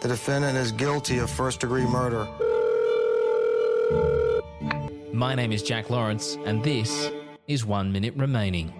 The 0.00 0.08
defendant 0.08 0.56
is 0.56 0.72
guilty 0.72 1.18
of 1.18 1.30
first 1.30 1.60
degree 1.60 1.84
murder. 1.84 2.28
My 5.12 5.34
name 5.34 5.52
is 5.52 5.62
Jack 5.62 5.90
Lawrence, 5.90 6.36
and 6.44 6.62
this 6.62 7.10
is 7.48 7.64
One 7.64 7.90
Minute 7.90 8.14
Remaining, 8.16 8.72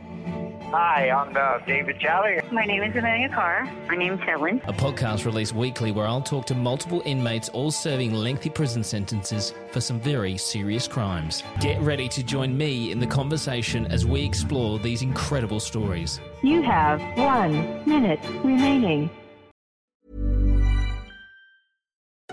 Hi, 0.71 1.09
I'm 1.09 1.35
uh, 1.35 1.65
David 1.65 1.99
Jolly. 1.99 2.41
My 2.53 2.67
name 2.67 2.83
is 2.83 2.95
Amelia 2.95 3.31
Carr. 3.31 3.65
My 3.89 3.95
name's 3.95 4.21
Helen. 4.21 4.61
a 4.67 4.73
podcast 4.75 5.25
released 5.25 5.55
weekly 5.55 5.93
where 5.93 6.07
I'll 6.07 6.21
talk 6.21 6.45
to 6.45 6.55
multiple 6.55 7.01
inmates 7.07 7.49
all 7.49 7.71
serving 7.71 8.13
lengthy 8.13 8.51
prison 8.51 8.85
sentences 8.85 9.55
for 9.73 9.81
some 9.81 9.99
very 9.99 10.37
serious 10.37 10.87
crimes. 10.87 11.43
Get 11.61 11.81
ready 11.81 12.07
to 12.11 12.23
join 12.23 12.55
me 12.55 12.93
in 12.93 13.01
the 13.01 13.07
conversation 13.07 13.87
as 13.87 14.05
we 14.05 14.23
explore 14.23 14.79
these 14.79 15.01
incredible 15.01 15.59
stories. 15.59 16.21
You 16.43 16.61
have 16.61 17.01
one 17.17 17.89
minute 17.89 18.21
remaining. 18.45 19.09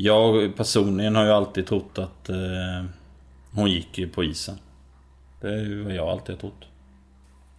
Jag 0.00 0.56
personligen 0.56 1.16
har 1.16 1.24
ju 1.24 1.30
alltid 1.30 1.66
trott 1.66 1.98
att 1.98 2.28
eh, 2.28 2.84
hon 3.52 3.70
gick 3.70 3.98
ju 3.98 4.08
på 4.08 4.24
isen. 4.24 4.58
Det 5.40 5.48
är 5.48 5.64
ju 5.64 5.82
vad 5.82 5.94
jag 5.94 6.08
alltid 6.08 6.34
har 6.34 6.40
trott. 6.40 6.64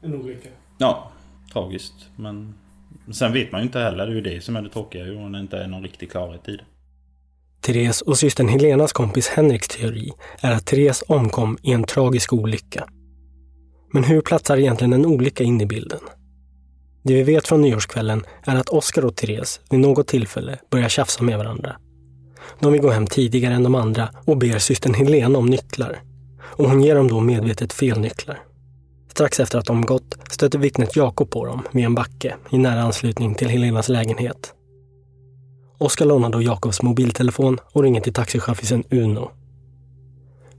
En 0.01 0.15
olycka. 0.15 0.49
Ja, 0.77 1.11
tragiskt. 1.53 1.93
Men 2.15 2.53
sen 3.11 3.33
vet 3.33 3.51
man 3.51 3.61
ju 3.61 3.65
inte 3.65 3.79
heller. 3.79 4.05
Det 4.05 4.11
är 4.11 4.15
ju 4.15 4.21
det 4.21 4.41
som 4.41 4.55
är 4.55 4.61
det 4.61 4.69
tråkiga. 4.69 5.05
Ju, 5.05 5.15
om 5.17 5.31
det 5.31 5.39
inte 5.39 5.57
är 5.57 5.67
någon 5.67 5.83
riktig 5.83 6.11
klarhet 6.11 6.49
i 6.49 6.55
det. 6.55 6.63
Therese 7.61 8.01
och 8.01 8.17
systern 8.17 8.47
Helenas 8.47 8.93
kompis 8.93 9.27
Henriks 9.27 9.67
teori 9.67 10.11
är 10.41 10.51
att 10.51 10.65
Therese 10.65 11.03
omkom 11.07 11.57
i 11.61 11.71
en 11.71 11.83
tragisk 11.83 12.33
olycka. 12.33 12.89
Men 13.93 14.03
hur 14.03 14.21
platsar 14.21 14.57
egentligen 14.57 14.93
en 14.93 15.05
olycka 15.05 15.43
in 15.43 15.61
i 15.61 15.65
bilden? 15.65 16.01
Det 17.03 17.13
vi 17.13 17.23
vet 17.23 17.47
från 17.47 17.61
nyårskvällen 17.61 18.23
är 18.43 18.55
att 18.55 18.69
Oskar 18.69 19.05
och 19.05 19.15
Therese 19.15 19.61
vid 19.69 19.79
något 19.79 20.07
tillfälle 20.07 20.59
börjar 20.69 20.89
tjafsa 20.89 21.23
med 21.23 21.37
varandra. 21.37 21.75
De 22.59 22.71
vill 22.71 22.81
gå 22.81 22.89
hem 22.89 23.07
tidigare 23.07 23.53
än 23.53 23.63
de 23.63 23.75
andra 23.75 24.09
och 24.25 24.37
ber 24.37 24.59
systern 24.59 24.93
Helena 24.93 25.39
om 25.39 25.45
nycklar. 25.45 26.01
Och 26.41 26.69
hon 26.69 26.81
ger 26.81 26.95
dem 26.95 27.07
då 27.07 27.19
medvetet 27.19 27.73
fel 27.73 27.99
nycklar. 27.99 28.39
Strax 29.11 29.39
efter 29.39 29.59
att 29.59 29.65
de 29.65 29.85
gått 29.85 30.17
stöter 30.31 30.59
vittnet 30.59 30.95
Jakob 30.95 31.29
på 31.31 31.45
dem 31.45 31.61
vid 31.71 31.85
en 31.85 31.95
backe 31.95 32.35
i 32.49 32.57
nära 32.57 32.81
anslutning 32.81 33.35
till 33.35 33.49
Helenas 33.49 33.89
lägenhet. 33.89 34.53
Oskar 35.77 36.05
lånar 36.05 36.29
då 36.29 36.41
Jakobs 36.41 36.81
mobiltelefon 36.81 37.57
och 37.71 37.83
ringer 37.83 38.01
till 38.01 38.13
taxichaffisen 38.13 38.83
Uno. 38.89 39.31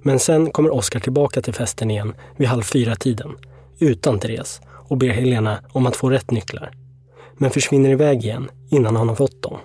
Men 0.03 0.19
sen 0.19 0.51
kommer 0.51 0.75
Oskar 0.75 1.01
tillbaka 1.01 1.43
till 1.43 1.55
festen 1.55 1.91
igen 1.91 2.15
vid 2.37 2.49
halv 2.49 2.63
fyra-tiden, 2.63 3.31
utan 3.79 4.19
Therese, 4.19 4.61
och 4.89 4.97
ber 4.97 5.09
Helena 5.09 5.59
om 5.73 5.87
att 5.87 5.97
få 5.97 6.11
rätt 6.11 6.31
nycklar. 6.31 6.71
Men 7.37 7.51
försvinner 7.51 7.91
iväg 7.91 8.25
igen 8.25 8.51
innan 8.71 8.97
han 8.97 9.09
har 9.09 9.17
fått 9.17 9.43
dem. 9.43 9.59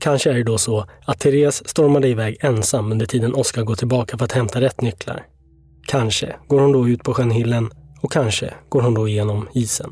Kanske 0.00 0.30
är 0.30 0.34
det 0.34 0.42
då 0.42 0.58
så 0.58 0.84
att 1.04 1.18
Therese 1.18 1.68
stormade 1.68 2.08
iväg 2.08 2.36
ensam 2.40 2.92
under 2.92 3.06
tiden 3.06 3.34
Oskar 3.34 3.62
går 3.62 3.74
tillbaka 3.74 4.18
för 4.18 4.24
att 4.24 4.32
hämta 4.32 4.60
rätt 4.60 4.80
nycklar. 4.80 5.26
Kanske 5.86 6.36
går 6.48 6.60
hon 6.60 6.72
då 6.72 6.88
ut 6.88 7.02
på 7.02 7.14
sjön 7.14 7.30
Hillen 7.30 7.70
och 8.00 8.12
kanske 8.12 8.54
går 8.68 8.82
hon 8.82 8.94
då 8.94 9.08
igenom 9.08 9.48
isen. 9.54 9.90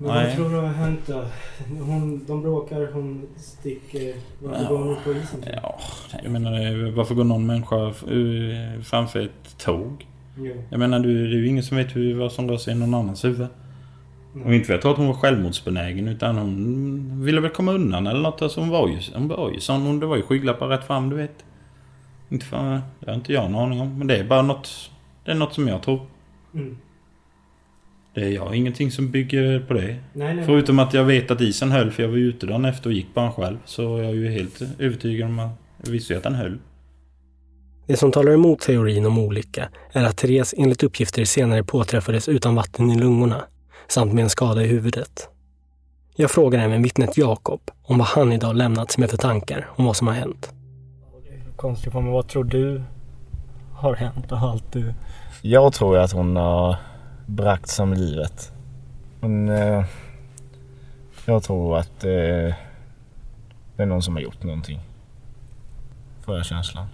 Men 0.00 0.14
vad 0.14 0.34
tror 0.36 0.50
du 0.50 0.56
har 0.56 0.66
hänt 0.66 1.00
då? 1.06 1.24
Hon, 1.80 2.24
de 2.26 2.42
bråkar, 2.42 2.92
hon 2.92 3.28
sticker. 3.36 4.14
Varför 4.42 4.62
Ja. 4.62 4.68
går 4.68 4.78
hon 4.78 4.92
ut 4.92 5.04
på 5.04 5.10
isen? 5.12 5.44
Ja, 5.62 5.78
jag 6.22 6.32
menar 6.32 6.90
varför 6.96 7.14
går 7.14 7.24
någon 7.24 7.46
människa 7.46 7.92
framför 8.84 9.20
ett 9.20 9.58
tåg? 9.58 10.06
Jo. 10.38 10.54
Jag 10.70 10.78
menar 10.80 10.98
du, 11.00 11.28
det 11.28 11.34
är 11.36 11.38
ju 11.38 11.46
ingen 11.48 11.62
som 11.64 11.76
vet 11.76 11.96
hur, 11.96 12.14
vad 12.18 12.32
som 12.32 12.48
rör 12.50 12.56
sig 12.56 12.72
i 12.74 12.76
någon 12.76 12.94
annans 12.94 13.24
huvud. 13.24 13.46
Nej. 14.38 14.46
Och 14.46 14.54
inte 14.54 14.66
för 14.66 14.74
att 14.74 14.76
jag 14.76 14.82
tror 14.82 14.92
att 14.92 14.98
hon 14.98 15.06
var 15.06 15.14
självmordsbenägen 15.14 16.08
utan 16.08 16.38
hon 16.38 17.24
ville 17.24 17.40
väl 17.40 17.50
komma 17.50 17.72
undan 17.72 18.06
eller 18.06 18.20
något. 18.20 18.42
Alltså 18.42 18.60
hon 18.60 18.68
var 18.68 18.88
ju, 18.88 18.98
hon 19.14 19.28
var 19.28 19.50
ju 19.50 19.60
sån. 19.60 19.82
Hon, 19.82 20.00
det 20.00 20.06
var 20.06 20.16
ju 20.16 20.22
skygglappar 20.22 20.68
rätt 20.68 20.86
fram 20.86 21.10
du 21.10 21.16
vet. 21.16 21.44
Inte 22.28 22.46
för, 22.46 22.80
det 23.00 23.10
har 23.10 23.14
inte 23.14 23.32
jag 23.32 23.44
en 23.44 23.54
aning 23.54 23.80
om. 23.80 23.98
Men 23.98 24.06
det 24.06 24.16
är 24.16 24.24
bara 24.24 24.42
något, 24.42 24.90
det 25.24 25.30
är 25.30 25.34
något 25.34 25.54
som 25.54 25.68
jag 25.68 25.82
tror. 25.82 26.00
Mm. 26.54 26.76
Det 28.14 28.20
är 28.20 28.28
jag 28.28 28.54
ingenting 28.54 28.90
som 28.90 29.10
bygger 29.10 29.60
på 29.60 29.74
det. 29.74 29.96
Nej, 30.12 30.34
nej. 30.34 30.44
Förutom 30.46 30.78
att 30.78 30.94
jag 30.94 31.04
vet 31.04 31.30
att 31.30 31.40
isen 31.40 31.70
höll 31.70 31.90
för 31.90 32.02
jag 32.02 32.10
var 32.10 32.16
ju 32.16 32.28
ute 32.28 32.46
dagen 32.46 32.64
efter 32.64 32.86
och 32.86 32.92
gick 32.92 33.14
bara 33.14 33.32
själv. 33.32 33.56
Så 33.64 33.82
jag 33.82 34.04
är 34.04 34.14
ju 34.14 34.28
helt 34.28 34.62
övertygad 34.78 35.28
om 35.28 35.38
att 35.38 35.50
jag 35.84 35.90
visste 35.90 36.16
att 36.16 36.22
den 36.22 36.34
höll. 36.34 36.58
Det 37.86 37.96
som 37.96 38.12
talar 38.12 38.32
emot 38.32 38.60
teorin 38.60 39.06
om 39.06 39.18
olycka 39.18 39.68
är 39.92 40.04
att 40.04 40.16
Therese 40.16 40.54
enligt 40.56 40.82
uppgifter 40.82 41.24
senare 41.24 41.64
påträffades 41.64 42.28
utan 42.28 42.54
vatten 42.54 42.90
i 42.90 42.98
lungorna 42.98 43.44
samt 43.88 44.12
med 44.12 44.24
en 44.24 44.30
skada 44.30 44.62
i 44.62 44.66
huvudet. 44.66 45.28
Jag 46.14 46.30
frågar 46.30 46.60
även 46.60 46.82
vittnet 46.82 47.16
Jakob 47.16 47.60
om 47.82 47.98
vad 47.98 48.06
han 48.06 48.32
idag 48.32 48.56
lämnats 48.56 48.98
med 48.98 49.10
för 49.10 49.16
tankar 49.16 49.68
om 49.76 49.84
vad 49.84 49.96
som 49.96 50.06
har 50.06 50.14
hänt. 50.14 50.52
Konstigt 51.56 51.92
på 51.92 52.00
mig. 52.00 52.12
Vad 52.12 52.28
tror 52.28 52.44
du 52.44 52.82
har 53.74 53.94
hänt 53.94 54.32
och 54.32 54.38
allt 54.38 54.72
du... 54.72 54.94
Jag 55.42 55.72
tror 55.72 55.98
att 55.98 56.12
hon 56.12 56.36
har 56.36 56.76
bragts 57.26 57.78
om 57.78 57.92
livet. 57.92 58.52
Men 59.20 59.48
eh, 59.48 59.84
jag 61.24 61.42
tror 61.42 61.78
att 61.78 62.04
eh, 62.04 62.54
det 63.76 63.82
är 63.82 63.86
någon 63.86 64.02
som 64.02 64.14
har 64.14 64.22
gjort 64.22 64.42
någonting. 64.42 64.80
Får 66.20 66.36
jag 66.36 66.46
känslan. 66.46 66.86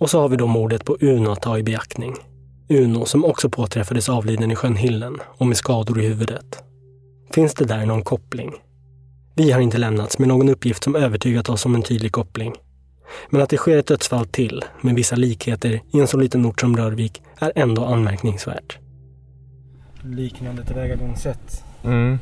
Och 0.00 0.10
så 0.10 0.20
har 0.20 0.28
vi 0.28 0.36
då 0.36 0.46
mordet 0.46 0.84
på 0.84 0.96
Uno 1.00 1.30
att 1.30 1.42
ta 1.42 1.58
i 1.58 1.62
beaktning. 1.62 2.14
Uno 2.72 3.04
som 3.04 3.24
också 3.24 3.50
påträffades 3.50 4.08
avliden 4.08 4.50
i 4.50 4.56
sjön 4.56 4.76
Hillen 4.76 5.18
och 5.26 5.46
med 5.46 5.56
skador 5.56 6.00
i 6.00 6.06
huvudet. 6.06 6.62
Finns 7.30 7.54
det 7.54 7.64
där 7.64 7.86
någon 7.86 8.02
koppling? 8.02 8.52
Vi 9.34 9.50
har 9.50 9.60
inte 9.60 9.78
lämnats 9.78 10.18
med 10.18 10.28
någon 10.28 10.48
uppgift 10.48 10.84
som 10.84 10.96
övertygat 10.96 11.48
oss 11.48 11.66
om 11.66 11.74
en 11.74 11.82
tydlig 11.82 12.12
koppling. 12.12 12.54
Men 13.30 13.42
att 13.42 13.48
det 13.48 13.56
sker 13.56 13.78
ett 13.78 13.86
dödsfall 13.86 14.26
till 14.26 14.64
med 14.80 14.94
vissa 14.94 15.16
likheter 15.16 15.80
i 15.92 16.00
en 16.00 16.06
så 16.06 16.16
liten 16.16 16.46
ort 16.46 16.60
som 16.60 16.76
Rörvik 16.76 17.22
är 17.38 17.52
ändå 17.54 17.84
anmärkningsvärt. 17.84 18.78
Liknande 20.02 20.64
tillvägagångssätt. 20.64 21.64
Mm. 21.84 22.18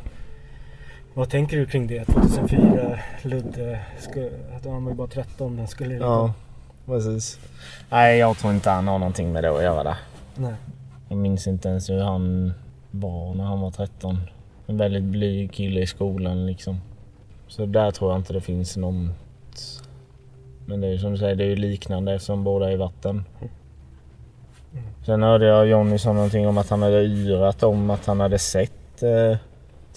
Vad 1.15 1.31
tänker 1.31 1.57
du 1.57 1.67
kring 1.67 1.87
det? 1.87 2.05
2004, 2.05 2.99
Ludde, 3.23 3.81
att 4.57 4.65
han 4.65 4.85
var 4.85 4.91
ju 4.91 4.97
bara 4.97 5.09
13, 5.09 5.57
den 5.57 5.69
skulle 5.69 5.95
Ja, 5.95 6.35
precis. 6.87 7.39
Nej, 7.91 8.19
jag 8.19 8.39
tror 8.39 8.53
inte 8.53 8.71
han 8.71 8.89
har 8.89 8.99
någonting 8.99 9.33
med 9.33 9.45
det 9.45 9.57
att 9.57 9.63
göra. 9.63 9.97
Nej. 10.39 10.55
Jag 11.09 11.19
minns 11.19 11.47
inte 11.47 11.69
ens 11.69 11.91
hur 11.91 12.01
han 12.01 12.53
var 12.91 13.35
när 13.35 13.45
han 13.45 13.61
var 13.61 13.71
13. 13.71 14.19
En 14.67 14.77
väldigt 14.77 15.03
blyg 15.03 15.53
kille 15.53 15.81
i 15.81 15.87
skolan 15.87 16.47
liksom. 16.47 16.81
Så 17.47 17.67
där 17.67 17.91
tror 17.91 18.11
jag 18.11 18.21
inte 18.21 18.33
det 18.33 18.41
finns 18.41 18.77
något. 18.77 19.83
Men 20.67 20.81
det 20.81 20.87
är 20.87 20.91
ju 20.91 20.99
som 20.99 21.13
du 21.13 21.19
säger, 21.19 21.35
det 21.35 21.45
är 21.45 21.49
ju 21.49 21.57
liknande 21.57 22.15
eftersom 22.15 22.45
båda 22.45 22.69
är 22.69 22.73
i 22.73 22.77
vatten. 22.77 23.25
Sen 25.07 25.23
hörde 25.23 25.47
jag 25.47 25.67
Jonny 25.67 25.99
sa 25.99 26.13
någonting 26.13 26.49
om 26.49 26.59
att 26.59 26.69
han 26.69 26.83
hade 26.83 27.03
yrat 27.03 27.63
om 27.63 27.91
att 27.91 28.07
han 28.07 28.21
hade 28.21 28.39
sett 28.39 29.03
eh, 29.03 29.39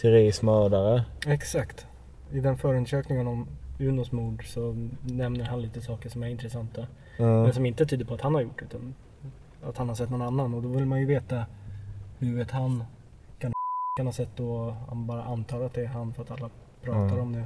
Therese 0.02 0.42
mördare. 0.42 1.04
Exakt. 1.28 1.86
I 2.32 2.40
den 2.40 2.58
förundersökningen 2.58 3.28
om 3.28 3.48
Unos 3.80 4.12
mord 4.12 4.46
så 4.48 4.90
nämner 5.02 5.46
han 5.46 5.62
lite 5.62 5.82
saker 5.82 6.10
som 6.10 6.24
är 6.24 6.28
intressanta. 6.28 6.88
Ja. 7.18 7.44
Men 7.44 7.54
som 7.54 7.66
inte 7.66 7.86
tyder 7.86 8.06
på 8.06 8.14
att 8.14 8.22
han 8.22 8.34
har 8.34 8.42
gjort 8.42 8.60
det. 8.60 8.66
Utan 8.66 8.94
att 9.64 9.78
han 9.78 9.88
har 9.88 9.96
sett 9.96 10.10
någon 10.10 10.22
annan. 10.22 10.54
Och 10.54 10.62
då 10.62 10.70
vill 10.70 10.86
man 10.86 11.00
ju 11.00 11.06
veta 11.06 11.46
hur 12.18 12.36
vet 12.36 12.52
han 12.52 12.84
kan, 13.40 13.54
kan 13.98 14.06
ha 14.06 14.14
sett 14.14 14.40
och 14.40 14.74
han 14.74 15.08
bara 15.08 15.24
antar 15.24 15.62
att 15.62 15.74
det 15.74 15.82
är 15.82 15.88
han 15.88 16.14
för 16.14 16.24
att 16.24 16.32
alla 16.32 16.50
pratar 16.82 17.00
Mm. 17.02 17.20
om 17.20 17.34
det. 17.34 17.46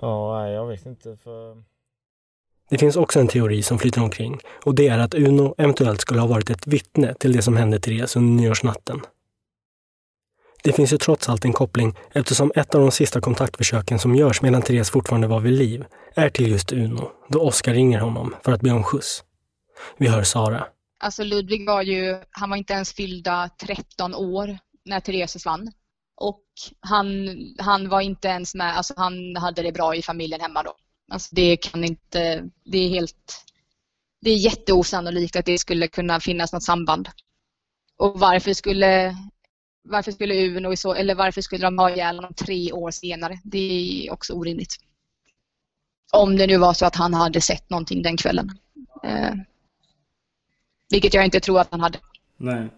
Ja, 0.00 0.40
nej, 0.42 0.52
jag 0.52 0.66
vet 0.66 0.86
inte 0.86 1.16
för... 1.16 1.62
Det 2.68 2.78
finns 2.78 2.96
också 2.96 3.20
en 3.20 3.28
teori 3.28 3.62
som 3.62 3.78
flyter 3.78 4.02
omkring 4.02 4.38
och 4.64 4.74
det 4.74 4.88
är 4.88 4.98
att 4.98 5.14
Uno 5.14 5.54
eventuellt 5.58 6.00
skulle 6.00 6.20
ha 6.20 6.26
varit 6.28 6.50
ett 6.50 6.66
vittne 6.66 7.14
till 7.14 7.32
det 7.32 7.42
som 7.42 7.56
hände 7.56 7.80
Therese 7.80 8.16
under 8.16 8.42
nyårsnatten. 8.42 9.00
Det 10.64 10.72
finns 10.72 10.92
ju 10.92 10.98
trots 10.98 11.28
allt 11.28 11.44
en 11.44 11.52
koppling 11.52 11.94
eftersom 12.12 12.52
ett 12.54 12.74
av 12.74 12.80
de 12.80 12.90
sista 12.90 13.20
kontaktförsöken 13.20 13.98
som 13.98 14.14
görs 14.14 14.42
medan 14.42 14.62
Therese 14.62 14.90
fortfarande 14.90 15.26
var 15.26 15.40
vid 15.40 15.52
liv 15.52 15.84
är 16.14 16.28
till 16.28 16.50
just 16.50 16.72
Uno, 16.72 17.10
då 17.28 17.40
Oskar 17.40 17.74
ringer 17.74 18.00
honom 18.00 18.34
för 18.42 18.52
att 18.52 18.60
be 18.60 18.70
om 18.70 18.82
skjuts. 18.82 19.24
Vi 19.96 20.08
hör 20.08 20.22
Sara. 20.22 20.64
Alltså 21.02 21.24
Ludvig 21.24 21.66
var 21.66 21.82
ju, 21.82 22.18
han 22.30 22.50
var 22.50 22.56
inte 22.56 22.72
ens 22.72 22.92
fyllda 22.92 23.50
13 23.60 24.14
år 24.14 24.58
när 24.84 25.00
Therese 25.00 25.32
försvann. 25.32 25.72
Och 26.16 26.44
han, 26.80 27.28
han 27.58 27.88
var 27.88 28.00
inte 28.00 28.28
ens 28.28 28.54
med, 28.54 28.76
alltså 28.76 28.94
han 28.96 29.36
hade 29.36 29.62
det 29.62 29.72
bra 29.72 29.94
i 29.94 30.02
familjen 30.02 30.40
hemma 30.40 30.62
då. 30.62 30.74
Alltså 31.12 31.34
det 31.34 31.56
kan 31.56 31.84
inte, 31.84 32.48
det 32.64 32.78
är 32.78 32.88
helt, 32.88 33.44
det 34.20 34.30
är 34.30 34.36
jätteosannolikt 34.36 35.36
att 35.36 35.46
det 35.46 35.58
skulle 35.58 35.88
kunna 35.88 36.20
finnas 36.20 36.52
något 36.52 36.62
samband. 36.62 37.08
Och 37.98 38.20
varför 38.20 38.52
skulle, 38.52 39.16
varför 39.88 40.12
skulle 40.12 40.46
Uno 40.46 40.76
så, 40.76 40.94
eller 40.94 41.14
varför 41.14 41.40
skulle 41.40 41.66
de 41.66 41.78
ha 41.78 41.90
ihjäl 41.90 42.16
honom 42.16 42.34
tre 42.34 42.72
år 42.72 42.90
senare? 42.90 43.40
Det 43.44 44.06
är 44.06 44.12
också 44.12 44.32
orimligt. 44.32 44.76
Om 46.12 46.36
det 46.36 46.46
nu 46.46 46.56
var 46.56 46.74
så 46.74 46.86
att 46.86 46.96
han 46.96 47.14
hade 47.14 47.40
sett 47.40 47.70
någonting 47.70 48.02
den 48.02 48.16
kvällen. 48.16 48.50
Eh, 49.04 49.34
vilket 50.92 51.14
jag 51.14 51.24
inte 51.24 51.40
tror 51.40 51.60
att 51.60 51.68
han 51.70 51.80
hade. 51.80 51.98
Nej. 52.36 52.68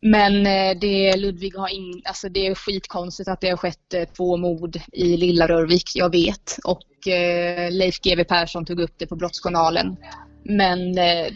Men 0.00 0.46
eh, 0.46 0.78
det 0.80 1.16
Ludvig 1.16 1.56
har 1.56 1.68
in, 1.68 2.02
alltså 2.04 2.28
det 2.28 2.46
är 2.46 2.54
skitkonstigt 2.54 3.28
att 3.28 3.40
det 3.40 3.50
har 3.50 3.56
skett 3.56 3.94
eh, 3.94 4.04
två 4.16 4.36
mord 4.36 4.80
i 4.92 5.16
Lilla 5.16 5.48
Rörvik, 5.48 5.90
jag 5.94 6.10
vet. 6.12 6.58
Och 6.64 7.08
eh, 7.08 7.72
Leif 7.72 8.00
GW 8.00 8.24
Persson 8.24 8.64
tog 8.64 8.80
upp 8.80 8.94
det 8.96 9.06
på 9.06 9.16
Brottsjournalen. 9.16 9.96
Men 10.42 10.98
eh, 10.98 11.32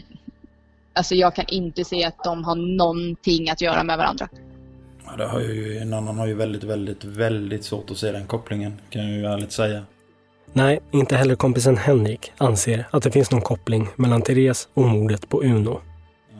alltså 0.93 1.15
jag 1.15 1.35
kan 1.35 1.45
inte 1.47 1.85
se 1.85 2.03
att 2.03 2.23
de 2.23 2.43
har 2.43 2.55
någonting 2.55 3.49
att 3.49 3.61
göra 3.61 3.83
med 3.83 3.97
varandra. 3.97 4.29
Ja, 5.05 5.15
det 5.17 5.25
har 5.25 5.39
ju, 5.39 5.77
en 5.77 5.93
annan 5.93 6.17
har 6.17 6.27
ju 6.27 6.33
väldigt, 6.33 6.63
väldigt, 6.63 7.03
väldigt 7.03 7.63
svårt 7.63 7.91
att 7.91 7.97
se 7.97 8.11
den 8.11 8.27
kopplingen, 8.27 8.81
kan 8.89 9.09
jag 9.09 9.17
ju 9.17 9.25
ärligt 9.25 9.51
säga. 9.51 9.85
Nej, 10.55 10.79
inte 10.91 11.15
heller 11.15 11.35
kompisen 11.35 11.77
Henrik 11.77 12.31
anser 12.37 12.87
att 12.91 13.03
det 13.03 13.11
finns 13.11 13.31
någon 13.31 13.41
koppling 13.41 13.87
mellan 13.95 14.21
Therese 14.21 14.67
och 14.73 14.85
mordet 14.85 15.29
på 15.29 15.43
Uno. 15.43 15.81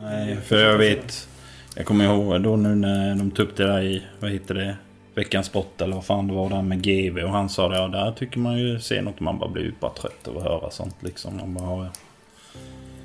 Nej, 0.02 0.36
för 0.36 0.58
jag 0.58 0.78
vet... 0.78 1.28
Jag 1.76 1.86
kommer 1.86 2.04
ihåg 2.04 2.42
då 2.42 2.56
nu 2.56 2.74
när 2.74 3.14
de 3.14 3.30
tog 3.30 3.48
upp 3.48 3.56
det 3.56 3.66
där 3.66 3.82
i, 3.82 4.02
vad 4.20 4.30
heter 4.30 4.54
det, 4.54 4.76
Veckans 5.14 5.46
sport 5.46 5.80
eller 5.80 5.94
vad 5.94 6.04
fan 6.04 6.28
det 6.28 6.34
var 6.34 6.50
där 6.50 6.62
med 6.62 6.82
GV 6.82 7.18
och 7.18 7.30
han 7.30 7.48
sa 7.48 7.68
det, 7.68 7.76
ja 7.76 7.88
där 7.88 8.12
tycker 8.12 8.38
man 8.38 8.58
ju 8.58 8.80
se 8.80 9.02
något 9.02 9.20
man 9.20 9.38
bara 9.38 9.50
blir 9.50 9.74
bara 9.80 9.92
trött 9.92 10.28
av 10.28 10.38
att 10.38 10.44
höra 10.44 10.70
sånt 10.70 10.96
liksom. 11.00 11.36
Man 11.36 11.54
bara, 11.54 11.88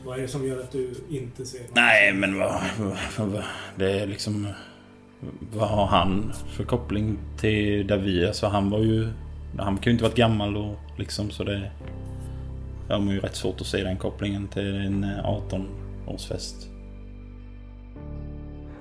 Vad 0.06 0.17
är 0.17 0.21
det 0.21 0.27
som 0.27 0.47
gör 0.47 0.59
att 0.59 0.71
du 0.71 0.94
inte 1.09 1.45
ser 1.45 1.59
något? 1.59 1.75
Nej 1.75 2.13
men 2.13 2.39
vad, 2.39 2.61
vad, 3.17 3.27
vad, 3.27 3.44
det 3.75 3.91
är 3.91 4.07
liksom... 4.07 4.47
Vad 5.53 5.69
har 5.69 5.85
han 5.85 6.33
för 6.56 6.63
koppling 6.63 7.17
till 7.39 7.88
där 7.88 7.97
vi 7.97 8.23
är? 8.23 8.27
Alltså 8.27 8.47
han 8.47 8.69
var 8.69 8.79
ju... 8.79 9.07
Han 9.57 9.77
kan 9.77 9.83
ju 9.83 9.91
inte 9.91 10.03
varit 10.03 10.15
gammal 10.15 10.53
då 10.53 10.75
liksom 10.97 11.31
så 11.31 11.43
det... 11.43 11.71
Jag 12.87 12.99
har 12.99 13.13
ju 13.13 13.19
rätt 13.19 13.35
svårt 13.35 13.61
att 13.61 13.67
se 13.67 13.83
den 13.83 13.97
kopplingen 13.97 14.47
till 14.47 14.75
en 14.75 15.05
18-årsfest. 15.05 16.67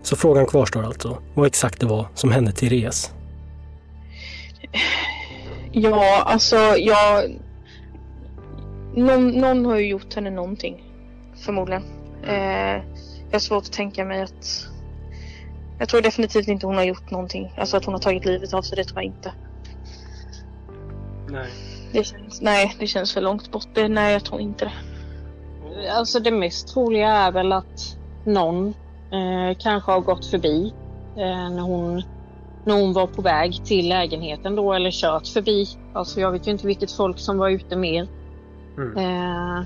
Så 0.03 0.17
frågan 0.17 0.47
kvarstår 0.47 0.83
alltså, 0.83 1.23
vad 1.35 1.47
exakt 1.47 1.81
det 1.81 1.87
var 1.87 2.07
som 2.15 2.33
hände 2.33 2.53
Therese. 2.53 3.13
Ja, 5.73 6.23
alltså 6.27 6.57
jag... 6.79 7.31
Någon, 8.95 9.31
någon 9.31 9.67
har 9.67 9.77
ju 9.77 9.89
gjort 9.89 10.15
henne 10.15 10.31
någonting. 10.31 10.85
Förmodligen. 11.37 11.83
Eh, 12.27 12.83
jag 13.27 13.33
har 13.33 13.39
svårt 13.39 13.65
att 13.65 13.73
tänka 13.73 14.05
mig 14.05 14.23
att... 14.23 14.69
Jag 15.79 15.89
tror 15.89 16.03
definitivt 16.03 16.49
inte 16.49 16.67
hon 16.67 16.77
har 16.77 16.85
gjort 16.85 17.11
någonting. 17.11 17.53
Alltså 17.57 17.77
att 17.77 17.85
hon 17.85 17.95
har 17.95 18.01
tagit 18.01 18.25
livet 18.25 18.55
av 18.55 18.63
sig, 18.63 18.77
det 18.77 18.85
tror 18.85 19.03
jag 19.03 19.05
inte. 19.05 19.33
Nej. 21.31 21.51
Det 21.93 22.05
känns, 22.05 22.41
nej, 22.41 22.77
det 22.79 22.87
känns 22.87 23.15
för 23.15 23.21
långt 23.21 23.51
bort. 23.51 23.69
Det, 23.75 23.89
nej, 23.89 24.13
jag 24.13 24.25
tror 24.25 24.41
inte 24.41 24.65
det. 24.65 24.73
Alltså 25.91 26.21
det 26.21 26.31
mest 26.31 26.69
troliga 26.69 27.13
är 27.13 27.33
väl 27.33 27.53
att 27.53 27.97
någon 28.25 28.75
eh, 29.13 29.57
kanske 29.59 29.93
har 29.93 30.01
gått 30.01 30.27
förbi 30.27 30.73
eh, 31.17 31.51
när, 31.51 31.63
hon, 31.63 32.03
när 32.65 32.75
hon 32.75 32.93
var 32.93 33.07
på 33.07 33.23
väg 33.23 33.65
till 33.65 33.89
lägenheten 33.89 34.57
då 34.57 34.73
eller 34.73 34.91
kört 34.91 35.27
förbi. 35.27 35.67
Alltså 35.95 36.21
jag 36.21 36.33
vet 36.33 36.47
ju 36.47 36.51
inte 36.51 36.67
vilket 36.67 36.93
folk 36.93 37.19
som 37.19 37.39
var 37.39 37.49
ute 37.49 37.77
mer. 37.77 38.09
Mm. 38.77 38.97
Eh, 38.97 39.65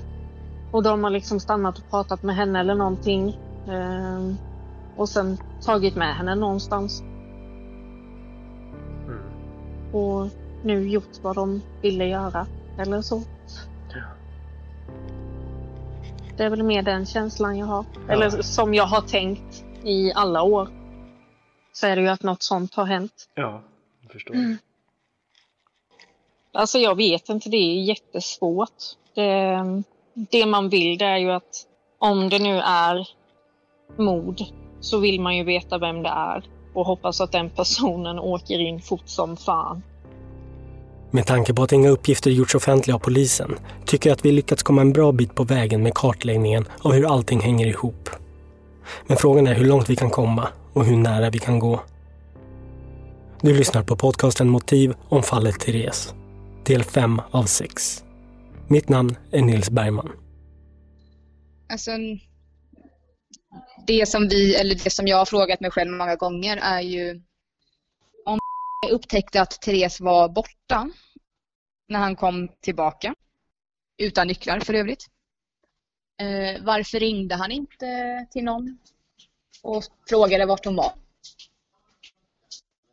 och 0.71 0.83
de 0.83 1.03
har 1.03 1.11
liksom 1.11 1.39
stannat 1.39 1.77
och 1.77 1.89
pratat 1.89 2.23
med 2.23 2.35
henne 2.35 2.59
eller 2.59 2.75
någonting. 2.75 3.37
Eh, 3.67 4.35
och 4.95 5.09
sen 5.09 5.37
tagit 5.65 5.95
med 5.95 6.15
henne 6.15 6.35
någonstans. 6.35 7.03
Mm. 9.07 9.21
Och 9.93 10.27
nu 10.63 10.89
gjort 10.89 11.19
vad 11.21 11.35
de 11.35 11.61
ville 11.81 12.05
göra. 12.05 12.47
Eller 12.79 13.01
så. 13.01 13.21
Det 16.37 16.43
är 16.43 16.49
väl 16.49 16.63
mer 16.63 16.81
den 16.81 17.05
känslan 17.05 17.57
jag 17.57 17.65
har. 17.65 17.85
Eller 18.09 18.29
som 18.29 18.73
jag 18.73 18.85
har 18.85 19.01
tänkt 19.01 19.65
i 19.83 20.13
alla 20.13 20.43
år. 20.43 20.67
Så 21.73 21.87
är 21.87 21.95
det 21.95 22.01
ju 22.01 22.07
att 22.07 22.23
något 22.23 22.43
sånt 22.43 22.75
har 22.75 22.85
hänt. 22.85 23.29
Ja, 23.35 23.63
jag 24.01 24.11
förstår. 24.11 24.35
Mm. 24.35 24.57
Alltså 26.53 26.77
jag 26.77 26.95
vet 26.95 27.29
inte, 27.29 27.49
det 27.49 27.57
är 27.57 27.83
jättesvårt. 27.83 28.83
Det, 29.15 29.63
det 30.13 30.45
man 30.45 30.69
vill 30.69 30.97
det 30.97 31.05
är 31.05 31.17
ju 31.17 31.31
att 31.31 31.67
om 31.97 32.29
det 32.29 32.39
nu 32.39 32.59
är 32.59 33.07
mord 33.97 34.41
så 34.79 34.97
vill 34.97 35.21
man 35.21 35.37
ju 35.37 35.43
veta 35.43 35.77
vem 35.77 36.03
det 36.03 36.09
är 36.09 36.43
och 36.73 36.85
hoppas 36.85 37.21
att 37.21 37.31
den 37.31 37.49
personen 37.49 38.19
åker 38.19 38.59
in 38.59 38.81
fort 38.81 39.07
som 39.07 39.37
fan. 39.37 39.83
Med 41.15 41.25
tanke 41.25 41.53
på 41.53 41.63
att 41.63 41.71
inga 41.71 41.89
uppgifter 41.89 42.31
gjorts 42.31 42.55
offentliga 42.55 42.95
av 42.95 42.99
polisen 42.99 43.55
tycker 43.85 44.09
jag 44.09 44.15
att 44.15 44.25
vi 44.25 44.31
lyckats 44.31 44.63
komma 44.63 44.81
en 44.81 44.93
bra 44.93 45.11
bit 45.11 45.35
på 45.35 45.43
vägen 45.43 45.83
med 45.83 45.93
kartläggningen 45.93 46.65
av 46.79 46.93
hur 46.93 47.13
allting 47.13 47.41
hänger 47.41 47.67
ihop. 47.67 48.09
Men 49.07 49.17
frågan 49.17 49.47
är 49.47 49.53
hur 49.53 49.65
långt 49.65 49.89
vi 49.89 49.95
kan 49.95 50.09
komma 50.09 50.47
och 50.73 50.85
hur 50.85 50.97
nära 50.97 51.29
vi 51.29 51.39
kan 51.39 51.59
gå. 51.59 51.81
Du 53.41 53.57
lyssnar 53.57 53.83
på 53.83 53.95
podcasten 53.95 54.49
Motiv 54.49 54.93
om 55.09 55.23
fallet 55.23 55.59
Therese. 55.59 56.13
Del 56.65 56.83
5 56.83 57.21
av 57.31 57.43
6. 57.43 58.03
Mitt 58.67 58.89
namn 58.89 59.15
är 59.31 59.41
Nils 59.41 59.69
Bergman. 59.69 60.11
Alltså, 61.71 61.91
det 63.87 64.09
som 64.09 64.27
vi, 64.27 64.55
eller 64.55 64.75
det 64.83 64.89
som 64.89 65.07
jag 65.07 65.17
har 65.17 65.25
frågat 65.25 65.59
mig 65.59 65.71
själv 65.71 65.91
många 65.91 66.15
gånger 66.15 66.57
är 66.57 66.81
ju 66.81 67.21
upptäckte 68.89 69.41
att 69.41 69.61
Therese 69.61 70.01
var 70.01 70.29
borta 70.29 70.89
när 71.87 71.99
han 71.99 72.15
kom 72.15 72.49
tillbaka. 72.61 73.15
Utan 73.97 74.27
nycklar 74.27 74.59
för 74.59 74.73
övrigt. 74.73 75.07
Eh, 76.21 76.63
varför 76.63 76.99
ringde 76.99 77.35
han 77.35 77.51
inte 77.51 77.85
till 78.31 78.43
någon 78.43 78.77
och 79.63 79.83
frågade 80.09 80.45
vart 80.45 80.65
hon 80.65 80.75
var? 80.75 80.91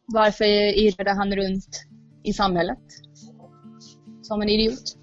Varför 0.06 0.44
irrade 0.78 1.10
han 1.12 1.36
runt 1.36 1.84
i 2.22 2.32
samhället 2.32 2.78
som 4.22 4.42
en 4.42 4.48
idiot? 4.48 4.96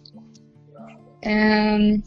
Eh, 1.21 2.01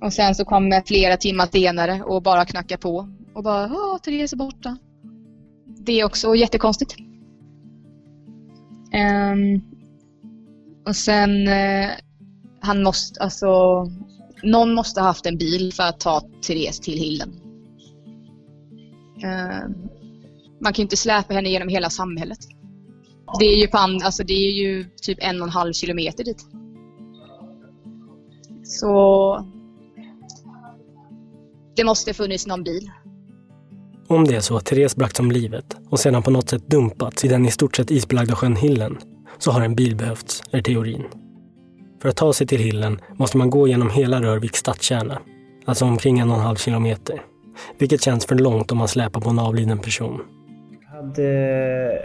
och 0.00 0.12
sen 0.12 0.34
så 0.34 0.44
kom 0.44 0.68
jag 0.68 0.86
flera 0.86 1.16
timmar 1.16 1.46
senare 1.46 2.02
och 2.02 2.22
bara 2.22 2.44
knackade 2.44 2.80
på 2.80 3.08
och 3.34 3.42
bara 3.42 3.66
Åh, 3.66 3.98
Therese 3.98 4.32
är 4.32 4.36
borta. 4.36 4.78
Det 5.64 6.00
är 6.00 6.04
också 6.04 6.34
jättekonstigt. 6.34 7.05
Um, 8.96 9.62
och 10.86 10.96
sen, 10.96 11.48
uh, 11.48 11.90
han 12.60 12.82
måste, 12.82 13.20
alltså, 13.20 13.46
någon 14.42 14.74
måste 14.74 15.00
ha 15.00 15.08
haft 15.08 15.26
en 15.26 15.38
bil 15.38 15.72
för 15.72 15.82
att 15.82 16.00
ta 16.00 16.20
Therese 16.46 16.80
till 16.80 16.98
Hilden. 16.98 17.40
Ehm, 19.22 19.74
man 20.60 20.72
kan 20.72 20.82
ju 20.82 20.82
inte 20.82 20.96
släpa 20.96 21.34
henne 21.34 21.48
genom 21.48 21.68
hela 21.68 21.90
samhället. 21.90 22.38
Det 23.38 23.44
är 23.44 23.56
ju, 23.56 23.66
på 23.66 23.78
and, 23.78 24.02
alltså, 24.02 24.24
det 24.24 24.32
är 24.32 24.52
ju 24.52 24.84
typ 25.02 25.18
en 25.20 25.40
och 25.40 25.46
en 25.46 25.52
halv 25.52 25.72
kilometer 25.72 26.24
dit. 26.24 26.46
Så 28.64 29.46
det 31.76 31.84
måste 31.84 32.14
funnits 32.14 32.46
någon 32.46 32.64
bil. 32.64 32.90
Om 34.08 34.24
det 34.24 34.36
är 34.36 34.40
så 34.40 34.56
att 34.56 34.64
Therese 34.64 34.96
bragts 34.96 35.20
om 35.20 35.30
livet 35.30 35.76
och 35.90 36.00
sedan 36.00 36.22
på 36.22 36.30
något 36.30 36.48
sätt 36.48 36.66
dumpats 36.66 37.24
i 37.24 37.28
den 37.28 37.46
i 37.46 37.50
stort 37.50 37.76
sett 37.76 37.90
isbelagda 37.90 38.34
sjön 38.34 38.56
Hillen 38.56 38.98
så 39.38 39.50
har 39.50 39.60
en 39.60 39.74
bil 39.74 39.96
behövts, 39.96 40.42
är 40.50 40.62
teorin. 40.62 41.04
För 42.02 42.08
att 42.08 42.16
ta 42.16 42.32
sig 42.32 42.46
till 42.46 42.60
Hillen 42.60 43.00
måste 43.16 43.36
man 43.36 43.50
gå 43.50 43.68
genom 43.68 43.90
hela 43.90 44.22
Rörviks 44.22 44.58
stadskärna, 44.58 45.18
alltså 45.64 45.84
omkring 45.84 46.18
en 46.18 46.30
och 46.30 46.36
en 46.36 46.42
halv 46.42 46.56
kilometer. 46.56 47.22
Vilket 47.78 48.02
känns 48.02 48.26
för 48.26 48.34
långt 48.34 48.72
om 48.72 48.78
man 48.78 48.88
släpar 48.88 49.20
på 49.20 49.30
en 49.30 49.38
avliden 49.38 49.78
person. 49.78 50.20
Hade, 50.92 51.98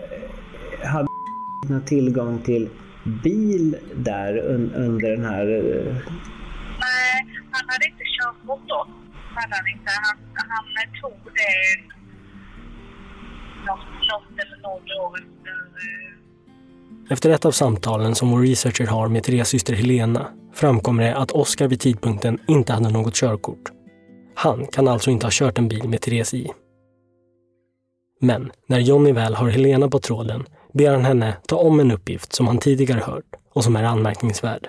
hade 0.83 1.07
tillgång 1.85 2.39
till 2.39 2.69
bil 3.23 3.77
där 3.95 4.37
un, 4.37 4.71
under 4.75 5.09
den 5.11 5.25
här... 5.25 5.47
eh, 5.47 5.93
Nej, 6.79 7.25
han 7.51 7.69
hade 7.69 7.85
inte 7.85 8.03
körkort 8.19 8.61
då. 8.67 8.87
Hade 9.35 9.55
han 9.55 9.67
inte. 9.73 9.91
Han, 10.05 10.17
han 10.49 11.01
tog 11.01 11.33
det 11.39 11.91
något, 13.67 13.85
något 14.11 14.39
eller 14.45 14.61
några 14.61 15.07
år 15.07 15.17
efter. 15.17 15.51
Eh, 15.51 17.11
efter 17.11 17.29
ett 17.29 17.45
av 17.45 17.51
samtalen 17.51 18.15
som 18.15 18.31
vår 18.31 18.41
researcher 18.41 18.87
har 18.87 19.07
med 19.07 19.23
Therese 19.23 19.47
syster 19.47 19.73
Helena 19.73 20.27
framkommer 20.53 21.03
det 21.03 21.15
att 21.15 21.31
Oskar 21.31 21.67
vid 21.67 21.79
tidpunkten 21.79 22.39
inte 22.47 22.73
hade 22.73 22.89
något 22.89 23.15
körkort. 23.15 23.71
Han 24.35 24.65
kan 24.65 24.87
alltså 24.87 25.11
inte 25.11 25.25
ha 25.25 25.31
kört 25.31 25.57
en 25.57 25.67
bil 25.67 25.89
med 25.89 26.01
Therese 26.01 26.33
i. 26.33 26.51
Men 28.19 28.51
när 28.67 28.79
Johnny 28.79 29.11
väl 29.11 29.35
har 29.35 29.49
Helena 29.49 29.89
på 29.89 29.99
tråden 29.99 30.45
ber 30.73 30.91
han 30.91 31.05
henne 31.05 31.37
ta 31.47 31.55
om 31.55 31.79
en 31.79 31.91
uppgift 31.91 32.33
som 32.33 32.47
han 32.47 32.57
tidigare 32.57 32.99
hört 32.99 33.25
och 33.53 33.63
som 33.63 33.75
är 33.75 33.83
anmärkningsvärd. 33.83 34.67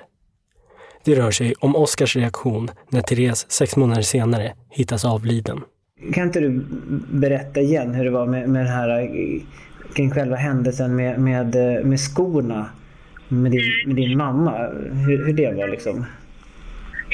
Det 1.05 1.15
rör 1.15 1.31
sig 1.31 1.55
om 1.61 1.77
Oskars 1.77 2.17
reaktion 2.17 2.71
när 2.89 3.01
Therese 3.01 3.51
sex 3.51 3.77
månader 3.77 4.03
senare 4.03 4.53
hittas 4.71 5.05
avliden. 5.05 5.61
Kan 6.15 6.23
inte 6.23 6.41
du 6.41 6.67
berätta 7.11 7.61
igen 7.61 7.95
hur 7.95 8.05
det 8.05 8.11
var 8.11 8.27
med, 8.27 8.49
med 8.49 8.65
den 8.65 8.73
här 8.73 9.09
kring 9.95 10.11
själva 10.11 10.37
händelsen 10.37 10.97
med, 10.97 11.21
med, 11.21 11.55
med 11.85 12.01
skorna 12.01 12.71
med 13.29 13.53
din, 13.53 13.63
med 13.87 13.97
din 13.97 14.17
mamma? 14.19 14.53
Hur, 15.07 15.27
hur 15.27 15.33
det 15.33 15.53
var 15.53 15.69
liksom? 15.69 16.07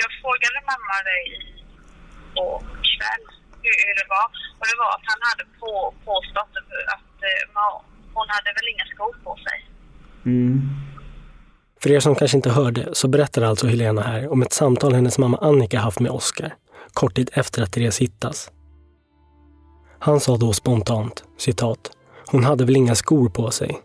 Jag 0.03 0.11
frågade 0.23 0.59
mamma 0.73 0.95
det 1.09 1.19
igår 1.31 2.59
kväll 2.93 3.25
hur, 3.63 3.95
det 4.01 4.09
var. 4.17 4.27
Och 4.59 4.67
det 4.71 4.77
var 4.85 4.91
att 4.97 5.07
han 5.13 5.21
hade 5.29 5.45
på, 5.61 5.73
påstått 6.11 6.55
att 6.95 7.15
uh, 7.31 7.75
hon 8.17 8.27
hade 8.35 8.51
väl 8.57 8.69
inga 8.73 8.87
skor 8.93 9.15
på 9.25 9.33
sig. 9.47 9.59
Mm. 10.33 10.88
För 11.83 11.91
er 11.91 12.01
som 12.01 12.15
kanske 12.15 12.37
inte 12.37 12.51
hörde 12.51 12.95
så 12.95 13.09
berättar 13.09 13.43
alltså 13.43 13.67
Helena 13.67 14.03
här 14.03 14.33
om 14.33 14.43
ett 14.43 14.53
samtal 14.53 14.95
hennes 14.95 15.19
mamma 15.19 15.39
Annika 15.39 15.79
haft 15.79 16.01
med 16.01 16.11
Oskar 16.11 16.55
kort 16.93 17.15
tid 17.15 17.31
efter 17.33 17.63
att 17.63 17.73
Therese 17.73 17.99
hittas. 17.99 18.51
Han 19.99 20.21
sa 20.21 20.37
då 20.37 20.53
spontant, 20.53 21.25
citat, 21.39 21.91
hon 22.31 22.45
hade 22.45 22.65
väl 22.65 22.77
inga 22.77 22.95
skor 22.95 23.29
på 23.29 23.51
sig. 23.51 23.79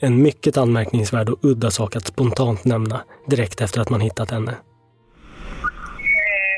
En 0.00 0.22
mycket 0.22 0.56
anmärkningsvärd 0.56 1.28
och 1.28 1.38
udda 1.42 1.70
sak 1.70 1.96
att 1.96 2.06
spontant 2.06 2.64
nämna 2.64 3.04
direkt 3.26 3.60
efter 3.60 3.80
att 3.80 3.90
man 3.90 4.00
hittat 4.00 4.30
henne. 4.30 4.52
Eh, 4.52 4.56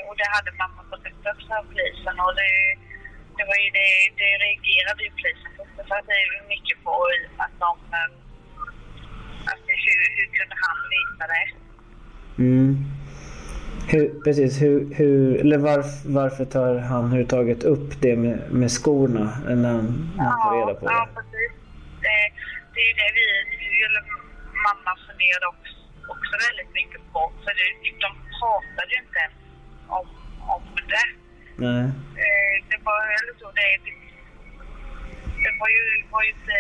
och 0.08 0.16
det 0.20 0.28
hade 0.36 0.50
mamma 0.62 0.82
fått 0.90 1.06
upp 1.06 1.26
av 1.58 1.64
polisen 1.70 2.16
och 2.26 2.34
det, 2.40 2.52
det 3.36 3.44
var 3.50 3.58
ju 3.64 3.68
det, 3.80 3.90
det 4.20 4.30
reagerade 4.44 5.02
ju 5.06 5.10
polisen 5.18 5.50
på. 5.56 5.62
För 5.88 5.94
att 5.98 6.06
det 6.06 6.12
är 6.12 6.48
mycket 6.48 6.84
på 6.84 6.94
att 7.36 7.54
de... 7.64 7.72
Ehm, 7.96 8.29
det, 9.66 9.76
hur, 9.86 9.98
hur 10.16 10.28
kunde 10.38 10.56
han 10.64 10.76
veta 10.96 11.24
det? 11.34 11.46
Mm. 12.42 12.70
Hur, 13.92 14.22
precis, 14.24 14.62
hur, 14.62 14.94
hur, 14.94 15.40
eller 15.40 15.58
varf, 15.58 15.90
varför 16.04 16.44
tar 16.44 16.78
han 16.78 17.04
överhuvudtaget 17.04 17.62
upp 17.64 18.00
det 18.00 18.16
med, 18.16 18.38
med 18.60 18.70
skorna 18.70 19.24
när 19.62 19.72
han, 19.76 19.86
när 20.16 20.24
han 20.24 20.38
får 20.42 20.50
reda 20.58 20.74
på 20.80 20.86
det? 20.86 20.92
Ja, 20.92 21.08
precis. 21.14 21.52
Det, 22.04 22.18
det 22.74 22.82
är 22.90 22.94
det 23.00 23.10
vi, 23.18 23.26
eller 23.86 24.02
mamma 24.66 24.92
funderade 25.06 25.46
också, 25.54 25.74
också 26.14 26.34
väldigt 26.46 26.72
mycket 26.80 27.00
på. 27.12 27.20
För 27.44 27.52
det, 27.58 27.66
de 28.04 28.10
pratade 28.38 28.90
ju 28.94 28.98
inte 29.04 29.18
ens 29.24 29.38
om, 29.98 30.06
om 30.54 30.62
det. 30.92 31.08
Nej. 31.66 31.84
Eh, 32.24 32.54
det 32.70 32.78
var, 32.86 33.00
eller 33.18 33.34
så, 33.40 33.46
det, 33.58 33.68
det, 33.84 33.92
det 35.44 35.52
var 35.60 35.68
ju, 35.76 35.82
var 36.12 36.22
ju 36.26 36.30
inte 36.38 36.56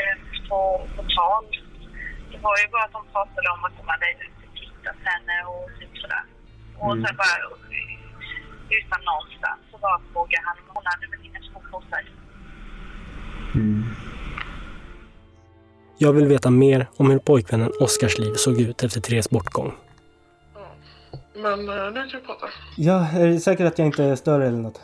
på, 0.48 0.60
på 0.96 1.02
tal. 1.16 1.44
Det 2.32 2.38
var 2.46 2.56
ju 2.62 2.66
bara 2.74 2.84
att 2.88 2.92
de 2.98 3.02
pratade 3.14 3.48
om 3.54 3.60
att 3.66 3.72
de 3.78 3.84
hade 3.94 4.06
tittat 4.60 4.98
henne 5.10 5.36
och 5.52 5.64
typ 5.80 5.92
sådär. 6.02 6.24
Och 6.78 6.92
Mm. 6.92 7.04
sen 7.06 7.16
bara 7.22 7.36
utan 8.78 9.00
någonstans 9.10 9.60
så 9.70 9.78
bara 9.78 10.00
frågade 10.12 10.42
han 10.46 10.56
om 10.58 10.64
hon 10.76 10.82
hade 10.92 11.06
väl 11.10 11.20
inga 11.26 11.40
skor 11.48 11.64
på 11.72 11.78
sig. 11.90 12.04
Jag 15.98 16.12
vill 16.12 16.26
veta 16.26 16.50
mer 16.50 16.86
om 16.96 17.10
hur 17.10 17.18
pojkvännen 17.18 17.72
Oskars 17.80 18.18
liv 18.18 18.34
såg 18.34 18.60
ut 18.60 18.82
efter 18.82 19.00
Therese 19.00 19.30
bortgång. 19.30 19.72
Men 21.34 21.68
eh, 21.68 21.92
nu 21.92 22.10
kan 22.10 22.20
vi 22.20 22.26
prata. 22.26 22.46
Ja, 22.76 23.06
är 23.12 23.26
det 23.26 23.40
säkert 23.40 23.66
att 23.66 23.78
jag 23.78 23.86
inte 23.86 24.16
stör 24.16 24.40
eller 24.40 24.58
något? 24.58 24.80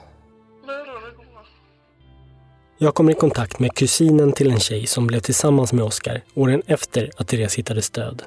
Jag 2.78 2.94
kommer 2.94 3.12
i 3.12 3.14
kontakt 3.14 3.58
med 3.58 3.74
kusinen 3.74 4.32
till 4.32 4.50
en 4.50 4.60
tjej 4.60 4.86
som 4.86 5.06
blev 5.06 5.20
tillsammans 5.20 5.72
med 5.72 5.84
Oskar 5.84 6.22
åren 6.34 6.62
efter 6.66 7.10
att 7.16 7.28
Therese 7.28 7.54
hittades 7.54 7.90
död. 7.90 8.22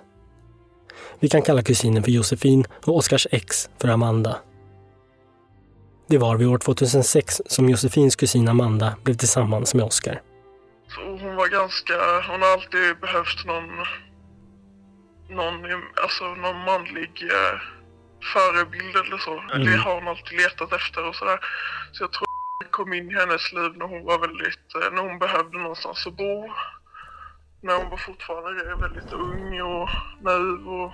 Vi 1.20 1.30
kan 1.30 1.42
kalla 1.42 1.62
kusinen 1.62 2.04
för 2.04 2.12
Josefin 2.12 2.66
och 2.86 2.98
Oskars 2.98 3.28
ex 3.32 3.70
för 3.82 3.88
Amanda. 3.88 4.38
Det 6.08 6.18
var 6.18 6.38
vid 6.38 6.48
år 6.48 6.58
2006 6.58 7.42
som 7.46 7.70
Josefins 7.70 8.16
kusin 8.16 8.48
Amanda 8.48 8.96
blev 9.04 9.16
tillsammans 9.16 9.74
med 9.74 9.86
Oskar. 9.86 10.22
Så 10.88 11.02
hon 11.02 11.36
var 11.36 11.48
ganska, 11.48 11.94
hon 12.32 12.42
har 12.42 12.52
alltid 12.54 13.00
behövt 13.02 13.46
någon, 13.46 13.70
någon, 15.30 15.84
alltså 16.04 16.24
någon 16.24 16.60
manlig 16.66 17.12
eh, 17.24 17.60
förebild 18.34 18.96
eller 18.96 19.18
så. 19.18 19.40
Mm. 19.40 19.66
Det 19.66 19.78
har 19.78 19.96
hon 19.96 20.08
alltid 20.08 20.38
letat 20.38 20.74
efter 20.74 21.08
och 21.08 21.16
sådär. 21.16 21.40
Så 21.92 22.04
jag 22.04 22.12
tror 22.12 22.29
kom 22.66 22.94
in 22.94 23.12
i 23.12 23.14
hennes 23.14 23.54
liv 23.54 23.72
när 23.76 23.86
hon 23.86 24.06
var 24.06 24.20
väldigt, 24.20 24.76
eh, 24.76 24.92
när 24.96 25.02
hon 25.02 25.20
behövde 25.20 25.58
någonstans 25.58 26.08
att 26.08 26.18
bo. 26.18 26.50
När 27.62 27.76
hon 27.78 27.90
var 27.90 27.98
fortfarande 27.98 28.76
väldigt 28.76 29.14
ung 29.14 29.62
och 29.62 29.90
naiv 30.22 30.68
och 30.68 30.92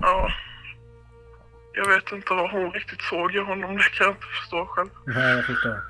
ja. 0.00 0.30
Jag 1.74 1.88
vet 1.88 2.12
inte 2.12 2.34
vad 2.34 2.50
hon 2.50 2.72
riktigt 2.72 3.02
såg 3.02 3.34
i 3.34 3.38
honom, 3.38 3.76
det 3.76 3.82
kan 3.82 4.06
jag 4.06 4.14
inte 4.14 4.26
förstå 4.40 4.66
själv. 4.66 4.88
Nej, 5.06 5.36
jag 5.36 5.44
förstår. 5.46 5.80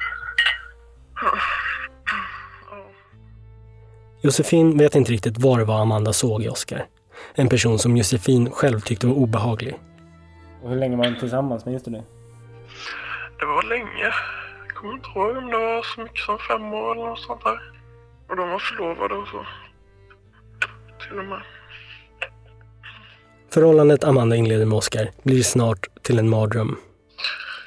Josefin 4.20 4.78
vet 4.78 4.94
inte 4.94 5.12
riktigt 5.12 5.38
vad 5.38 5.58
det 5.58 5.64
var 5.64 5.82
Amanda 5.82 6.12
såg 6.12 6.42
i 6.42 6.48
Oskar. 6.48 6.86
En 7.34 7.48
person 7.48 7.78
som 7.78 7.96
Josefin 7.96 8.50
själv 8.50 8.80
tyckte 8.80 9.06
var 9.06 9.14
obehaglig. 9.14 9.80
Och 10.62 10.70
hur 10.70 10.76
länge 10.76 10.96
var 10.96 11.04
de 11.04 11.18
tillsammans 11.18 11.64
med 11.64 11.72
just 11.72 11.84
det? 11.84 12.04
Det 13.38 13.46
var 13.46 13.62
länge. 13.62 14.12
Jag 14.66 14.74
kommer 14.76 14.94
inte 14.94 15.08
ihåg 15.08 15.36
om 15.36 15.46
det 15.50 15.56
var 15.58 15.82
så 15.82 16.00
mycket 16.00 16.24
som 16.24 16.38
fem 16.38 16.72
år 16.74 16.92
eller 16.92 17.06
något 17.06 17.18
sånt 17.20 17.44
där. 17.44 17.60
Och 18.28 18.36
de 18.36 18.50
var 18.50 18.58
förlovade 18.58 19.14
och 19.14 19.28
så. 19.28 19.46
Till 21.08 21.18
och 21.18 21.24
med. 21.24 21.42
Förhållandet 23.54 24.04
Amanda 24.04 24.36
inleder 24.36 24.64
med 24.66 24.76
Oskar 24.78 25.10
blir 25.22 25.42
snart 25.42 25.86
till 26.02 26.18
en 26.18 26.28
mardröm. 26.28 26.76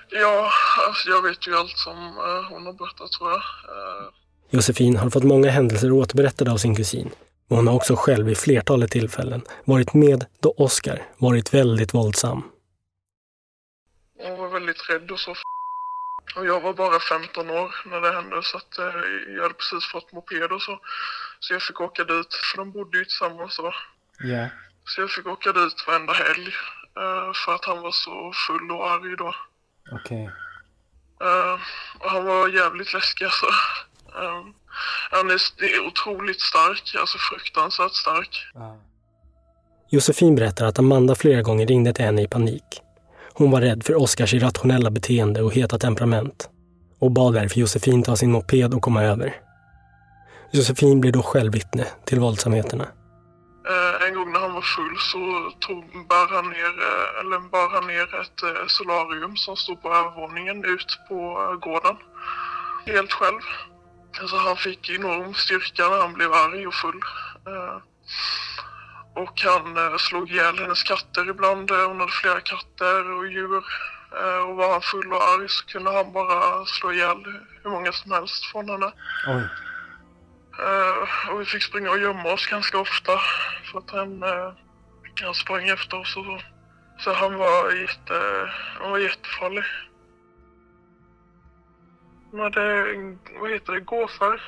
Ja, 0.10 0.52
alltså 0.88 1.10
jag 1.10 1.22
vet 1.22 1.48
ju 1.48 1.56
allt 1.56 1.78
som 1.78 1.98
eh, 1.98 2.52
hon 2.52 2.66
har 2.66 2.74
berättat 2.74 3.12
tror 3.12 3.30
jag. 3.30 3.38
Eh, 3.40 4.08
Josefin 4.50 4.98
har 4.98 5.10
fått 5.10 5.24
många 5.24 5.50
händelser 5.50 5.92
återberättade 5.92 6.52
av 6.52 6.58
sin 6.58 6.76
kusin. 6.76 7.10
Och 7.50 7.56
hon 7.56 7.68
har 7.68 7.76
också 7.76 7.96
själv 7.96 8.26
vid 8.26 8.38
flertalet 8.38 8.92
tillfällen 8.92 9.42
varit 9.66 9.94
med 9.94 10.26
då 10.40 10.54
Oskar 10.58 11.04
varit 11.18 11.54
väldigt 11.54 11.94
våldsam. 11.94 12.44
hon 14.24 14.38
var 14.40 14.48
väldigt 14.48 14.90
rädd 14.90 15.12
och 15.12 15.20
så. 15.20 15.34
Och 16.36 16.46
jag 16.46 16.62
var 16.62 16.74
bara 16.74 17.00
15 17.00 17.50
år 17.50 17.76
när 17.86 18.02
det 18.02 18.12
hände 18.12 18.44
så 18.44 18.58
att 18.58 18.78
eh, 18.80 19.02
jag 19.36 19.42
hade 19.44 19.54
precis 19.54 19.92
fått 19.92 20.12
moped 20.12 20.52
och 20.52 20.62
så. 20.62 20.80
Så 21.40 21.54
jag 21.54 21.62
fick 21.62 21.82
åka 21.82 22.04
dit, 22.04 22.34
för 22.34 22.58
de 22.58 22.72
bodde 22.72 22.98
ju 22.98 23.06
tillsammans 23.06 23.58
då. 23.58 23.74
Ja. 24.20 24.48
Så 24.86 25.02
jag 25.02 25.12
fick 25.12 25.28
åka 25.28 25.52
dit 25.52 25.88
varenda 25.88 26.14
helg. 26.14 26.48
eh, 26.98 27.34
för 27.46 27.56
att 27.56 27.66
han 27.66 27.82
var 27.82 27.92
så 27.92 28.34
full 28.48 28.72
och 28.72 28.92
arg 28.92 29.16
då. 29.18 29.36
Okej. 29.92 30.30
Eh, 31.22 31.60
och 32.00 32.10
han 32.12 32.26
var 32.26 32.48
jävligt 32.48 32.94
läskig 32.94 33.26
alltså. 33.26 33.46
Eh, 34.16 34.46
han 35.12 35.30
är, 35.32 35.40
otroligt 35.88 36.42
stark, 36.42 36.96
alltså 37.00 37.18
fruktansvärt 37.18 37.96
stark. 37.96 38.46
Josefin 39.90 40.36
berättar 40.36 40.66
att 40.66 40.80
Amanda 40.80 41.16
flera 41.16 41.42
gånger 41.42 41.68
ringde 41.68 41.94
till 41.94 42.06
henne 42.06 42.22
i 42.22 42.28
panik. 42.28 42.64
Hon 43.40 43.52
var 43.52 43.62
rädd 43.62 43.84
för 43.84 43.96
Oskars 43.96 44.34
irrationella 44.34 44.92
beteende 44.92 45.42
och 45.42 45.54
heta 45.54 45.78
temperament 45.78 46.50
och 47.00 47.12
bad 47.12 47.34
därför 47.34 47.60
Josefin 47.60 48.04
ta 48.04 48.16
sin 48.16 48.32
moped 48.32 48.74
och 48.74 48.82
komma 48.82 49.04
över. 49.04 49.36
Josefin 50.52 51.02
blir 51.02 51.12
då 51.12 51.22
själv 51.22 51.54
vittne 51.54 51.86
till 52.06 52.20
våldsamheterna. 52.20 52.84
Eh, 53.74 54.08
en 54.08 54.16
gång 54.16 54.32
när 54.34 54.40
han 54.40 54.54
var 54.54 54.62
full 54.62 54.98
så 55.12 55.20
tog, 55.68 55.84
bar, 56.10 56.28
han 56.36 56.50
ner, 56.50 56.74
eh, 56.90 57.20
eller 57.20 57.40
bar 57.40 57.70
han 57.76 57.88
ner 57.88 58.08
ett 58.22 58.44
eh, 58.44 58.68
solarium 58.68 59.36
som 59.38 59.56
stod 59.56 59.82
på 59.82 59.90
övervåningen 59.94 60.66
ut 60.66 61.00
på 61.10 61.18
gården. 61.62 61.96
Helt 62.86 63.12
själv. 63.12 63.42
Alltså 64.22 64.36
han 64.36 64.56
fick 64.56 64.90
enorm 64.90 65.34
styrka 65.34 65.84
när 65.90 66.02
han 66.02 66.14
blev 66.14 66.34
arg 66.34 66.68
och 66.68 66.74
full. 66.74 67.02
Och 69.20 69.42
han 69.42 69.78
eh, 69.78 69.98
slog 69.98 70.32
ihjäl 70.32 70.60
hennes 70.60 70.84
katter 70.84 71.30
ibland. 71.30 71.72
Eh, 71.72 71.88
Hon 71.88 72.00
hade 72.00 72.12
flera 72.12 72.42
katter 72.42 73.12
och 73.12 73.28
djur. 73.28 73.64
Eh, 74.20 74.50
och 74.50 74.56
var 74.56 74.72
han 74.72 74.82
full 74.82 75.14
och 75.14 75.24
arg 75.24 75.50
så 75.50 75.66
kunde 75.66 75.92
han 75.92 76.14
bara 76.14 76.66
slå 76.66 76.92
ihjäl 76.92 77.24
hur 77.64 77.70
många 77.70 77.92
som 77.92 78.12
helst 78.12 78.46
från 78.46 78.70
henne. 78.70 78.92
Oj. 79.28 79.44
Och 81.32 81.42
vi 81.42 81.46
fick 81.46 81.64
springa 81.64 81.90
och 81.92 82.00
gömma 82.00 82.34
oss 82.34 82.48
ganska 82.48 82.78
ofta 82.78 83.12
för 83.72 83.80
att 83.80 83.92
han, 83.92 84.24
han 85.22 85.34
sprang 85.34 85.70
efter 85.70 86.00
oss 86.00 86.18
och 86.18 86.26
så. 86.26 86.42
Så 86.98 87.14
han 87.14 87.38
var, 87.38 87.72
jätte, 87.72 88.50
han 88.80 88.92
var 88.92 88.98
jättefarlig. 88.98 89.64
Han 92.32 92.40
hade, 92.40 92.86
vad 93.40 93.52
heter 93.52 93.74
det, 93.74 93.80
gåsar. 93.80 94.42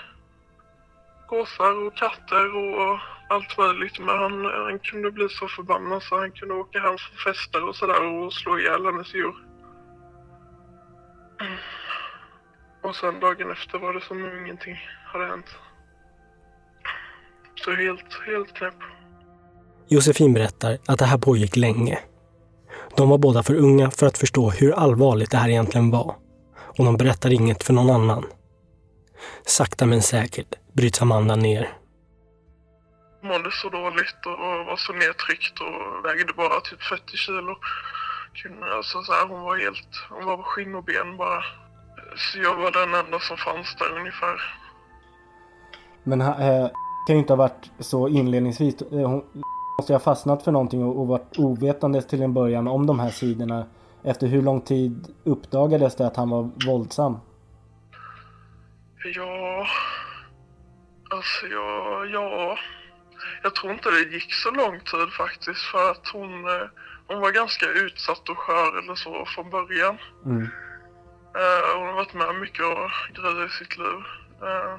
Gåsar 1.27 1.87
och 1.87 1.95
katter 1.95 2.55
och 2.55 2.99
allt 3.31 3.57
möjligt. 3.57 3.99
Men 3.99 4.17
han, 4.23 4.45
han 4.45 4.79
kunde 4.79 5.11
bli 5.11 5.27
så 5.29 5.47
förbannad 5.47 6.03
så 6.03 6.19
han 6.19 6.31
kunde 6.31 6.53
åka 6.53 6.79
hem 6.79 6.97
från 6.97 7.17
fester 7.33 7.67
och 7.67 7.75
sådär 7.75 8.01
och 8.03 8.33
slå 8.33 8.59
ihjäl 8.59 8.85
hennes 8.85 9.13
djur. 9.13 9.35
Mm. 11.41 11.57
Och 12.83 12.95
sen 12.95 13.19
dagen 13.19 13.51
efter 13.51 13.79
var 13.79 13.93
det 13.93 14.01
som 14.01 14.17
om 14.25 14.45
ingenting 14.45 14.75
hade 15.05 15.25
hänt. 15.25 15.45
Så 17.55 17.71
helt, 17.75 18.13
helt 18.27 18.53
knäpp. 18.53 18.79
Josefin 19.87 20.33
berättar 20.33 20.77
att 20.87 20.99
det 20.99 21.05
här 21.05 21.17
pågick 21.17 21.55
länge. 21.55 21.99
De 22.97 23.09
var 23.09 23.17
båda 23.17 23.43
för 23.43 23.55
unga 23.55 23.91
för 23.91 24.07
att 24.07 24.17
förstå 24.17 24.49
hur 24.49 24.71
allvarligt 24.71 25.31
det 25.31 25.37
här 25.37 25.49
egentligen 25.49 25.91
var. 25.91 26.15
Och 26.77 26.85
de 26.85 26.97
berättar 26.97 27.33
inget 27.33 27.63
för 27.63 27.73
någon 27.73 27.89
annan. 27.89 28.25
Sakta 29.45 29.85
men 29.85 30.01
säkert 30.01 30.55
bryts 30.73 31.01
Amanda 31.01 31.35
ner. 31.35 31.80
Mådde 33.21 33.51
så 33.51 33.69
dåligt 33.69 34.25
och 34.25 34.65
var 34.65 34.75
så 34.77 34.93
nedtryckt 34.93 35.59
och 35.59 36.05
vägde 36.05 36.33
bara 36.33 36.59
typ 36.61 36.81
40 36.83 37.17
kilo. 37.17 37.55
Alltså 38.75 39.01
så 39.01 39.13
här, 39.13 39.27
hon 39.27 39.41
var 39.41 39.57
helt, 39.57 39.87
hon 40.09 40.25
var 40.25 40.37
skinn 40.43 40.75
och 40.75 40.83
ben 40.83 41.17
bara. 41.17 41.43
Så 42.15 42.39
jag 42.39 42.55
var 42.55 42.71
den 42.71 42.93
enda 43.05 43.19
som 43.19 43.37
fanns 43.37 43.75
där 43.75 43.97
ungefär. 43.99 44.41
Men 46.03 46.21
eh, 46.21 46.69
kan 47.07 47.15
ju 47.15 47.19
inte 47.19 47.33
ha 47.33 47.37
varit 47.37 47.71
så 47.79 48.07
inledningsvis. 48.07 48.81
Eh, 48.81 49.09
Hon 49.09 49.23
måste 49.79 49.93
ju 49.93 49.95
ha 49.95 49.99
fastnat 49.99 50.43
för 50.43 50.51
någonting 50.51 50.83
och, 50.83 50.99
och 50.99 51.07
varit 51.07 51.39
ovetandes 51.39 52.07
till 52.07 52.21
en 52.21 52.33
början 52.33 52.67
om 52.67 52.85
de 52.85 52.99
här 52.99 53.09
sidorna. 53.09 53.65
Efter 54.03 54.27
hur 54.27 54.41
lång 54.41 54.61
tid 54.61 55.15
uppdagades 55.23 55.95
det 55.95 56.07
att 56.07 56.15
han 56.15 56.29
var 56.29 56.49
våldsam? 56.67 57.17
Ja, 59.15 59.67
alltså 61.09 61.47
ja, 61.47 62.05
ja. 62.05 62.57
Jag 63.43 63.55
tror 63.55 63.73
inte 63.73 63.89
det 63.89 64.13
gick 64.13 64.33
så 64.33 64.51
lång 64.51 64.79
tid 64.79 65.09
faktiskt 65.17 65.61
för 65.71 65.91
att 65.91 66.07
hon, 66.13 66.31
eh, 66.47 66.67
hon 67.07 67.19
var 67.21 67.31
ganska 67.31 67.65
utsatt 67.65 68.29
och 68.29 68.37
skör 68.37 68.79
eller 68.79 68.95
så 68.95 69.25
från 69.35 69.49
början. 69.49 69.97
Mm. 70.25 70.41
Eh, 71.35 71.77
hon 71.77 71.87
har 71.87 71.93
varit 71.93 72.13
med 72.13 72.35
mycket 72.35 72.65
och 72.65 72.91
grejer 73.15 73.45
i 73.45 73.49
sitt 73.49 73.77
liv. 73.77 73.99
Eh, 74.41 74.75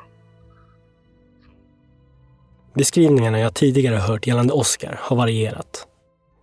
Beskrivningarna 2.75 3.38
jag 3.40 3.54
tidigare 3.54 3.97
hört 3.97 4.26
gällande 4.26 4.52
Oscar 4.52 4.99
har 5.00 5.16
varierat. 5.16 5.87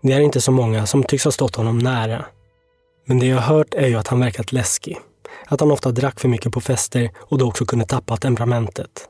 Det 0.02 0.14
är 0.14 0.20
inte 0.20 0.42
så 0.42 0.52
många 0.52 0.86
som 0.86 1.04
tycks 1.04 1.24
ha 1.24 1.32
stått 1.32 1.56
honom 1.56 1.78
nära. 1.78 2.26
Men 3.06 3.20
det 3.20 3.26
jag 3.26 3.38
har 3.38 3.56
hört 3.56 3.74
är 3.74 3.88
ju 3.88 3.96
att 3.96 4.08
han 4.08 4.20
verkat 4.20 4.52
läskig. 4.52 4.98
Att 5.48 5.60
han 5.60 5.72
ofta 5.72 5.92
drack 5.92 6.20
för 6.20 6.28
mycket 6.28 6.52
på 6.52 6.62
fester 6.62 7.10
och 7.20 7.38
då 7.38 7.48
också 7.48 7.66
kunde 7.66 7.86
tappa 7.86 8.18
temperamentet. 8.18 9.10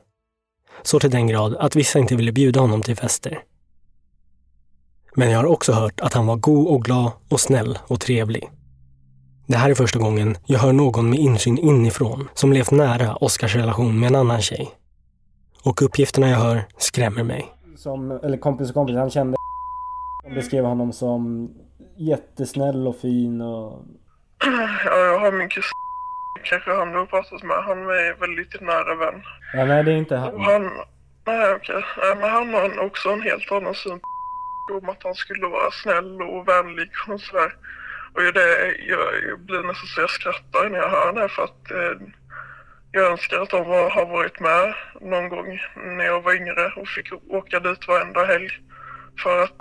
Så 0.82 1.00
till 1.00 1.10
den 1.10 1.26
grad 1.26 1.56
att 1.56 1.76
vissa 1.76 1.98
inte 1.98 2.16
ville 2.16 2.32
bjuda 2.32 2.60
honom 2.60 2.82
till 2.82 2.96
fester. 2.96 3.42
Men 5.14 5.30
jag 5.30 5.38
har 5.38 5.46
också 5.46 5.72
hört 5.72 6.00
att 6.00 6.14
han 6.14 6.26
var 6.26 6.36
god 6.36 6.66
och 6.68 6.84
glad 6.84 7.12
och 7.28 7.40
snäll 7.40 7.78
och 7.86 8.00
trevlig. 8.00 8.50
Det 9.46 9.56
här 9.56 9.70
är 9.70 9.74
första 9.74 9.98
gången 9.98 10.36
jag 10.46 10.58
hör 10.58 10.72
någon 10.72 11.10
med 11.10 11.18
insyn 11.18 11.58
inifrån 11.58 12.28
som 12.34 12.52
levt 12.52 12.70
nära 12.70 13.16
Oscars 13.16 13.56
relation 13.56 14.00
med 14.00 14.06
en 14.06 14.14
annan 14.14 14.40
tjej. 14.40 14.70
Och 15.64 15.82
uppgifterna 15.82 16.28
jag 16.28 16.38
hör 16.38 16.66
skrämmer 16.78 17.24
mig. 17.24 17.46
Som, 17.76 18.10
eller 18.10 18.36
kompis 18.38 18.68
och 18.68 18.74
kompis, 18.74 18.96
han 18.96 19.10
kände 19.10 19.36
De 20.24 20.34
beskrev 20.34 20.64
honom 20.64 20.92
som 20.92 21.50
jättesnäll 21.98 22.88
och 22.88 22.96
fin 22.96 23.40
och... 23.40 23.84
ja, 24.84 24.96
jag 24.96 25.20
har 25.20 25.32
min 25.32 25.48
kusin, 25.48 25.70
kanske 26.44 26.74
han 26.74 26.94
har 26.94 27.06
pratat 27.06 27.42
med. 27.42 27.64
Han 27.64 27.78
är 27.78 28.20
väldigt 28.20 28.60
nära 28.60 28.94
vän. 28.94 29.22
Ja, 29.52 29.64
nej 29.64 29.84
det 29.84 29.92
är 29.92 29.96
inte 29.96 30.16
han. 30.16 30.34
Och 30.34 30.44
han, 30.44 30.70
nej 31.26 31.54
okej, 31.54 31.84
Nej, 32.02 32.16
men 32.16 32.30
han 32.30 32.54
har 32.54 32.78
också 32.78 33.08
en 33.10 33.22
helt 33.22 33.52
annan 33.52 33.74
syn 33.74 34.00
på 34.00 34.74
om 34.82 34.88
att 34.88 35.02
han 35.02 35.14
skulle 35.14 35.46
vara 35.46 35.70
snäll 35.70 36.22
och 36.22 36.48
vänlig 36.48 36.90
och 37.08 37.20
sådär. 37.20 37.52
Och 38.14 38.22
det, 38.22 38.76
jag, 38.88 39.22
jag 39.28 39.40
blir 39.40 39.62
nästan 39.62 39.86
så 39.86 40.00
jag 40.00 40.10
skrattar 40.10 40.70
när 40.70 40.78
jag 40.78 40.88
hör 40.88 41.12
det 41.12 41.28
för 41.28 41.44
att 41.44 41.70
eh, 41.70 42.06
jag 42.92 43.12
önskar 43.12 43.40
att 43.40 43.50
de 43.50 43.68
var, 43.68 43.90
har 43.90 44.06
varit 44.06 44.40
med 44.40 44.74
någon 45.00 45.28
gång 45.28 45.60
när 45.76 46.04
jag 46.04 46.22
var 46.22 46.34
yngre 46.34 46.72
och 46.76 46.88
fick 46.88 47.12
åka 47.28 47.60
dit 47.60 47.88
varenda 47.88 48.24
helg 48.24 48.50
för 49.22 49.42
att 49.42 49.52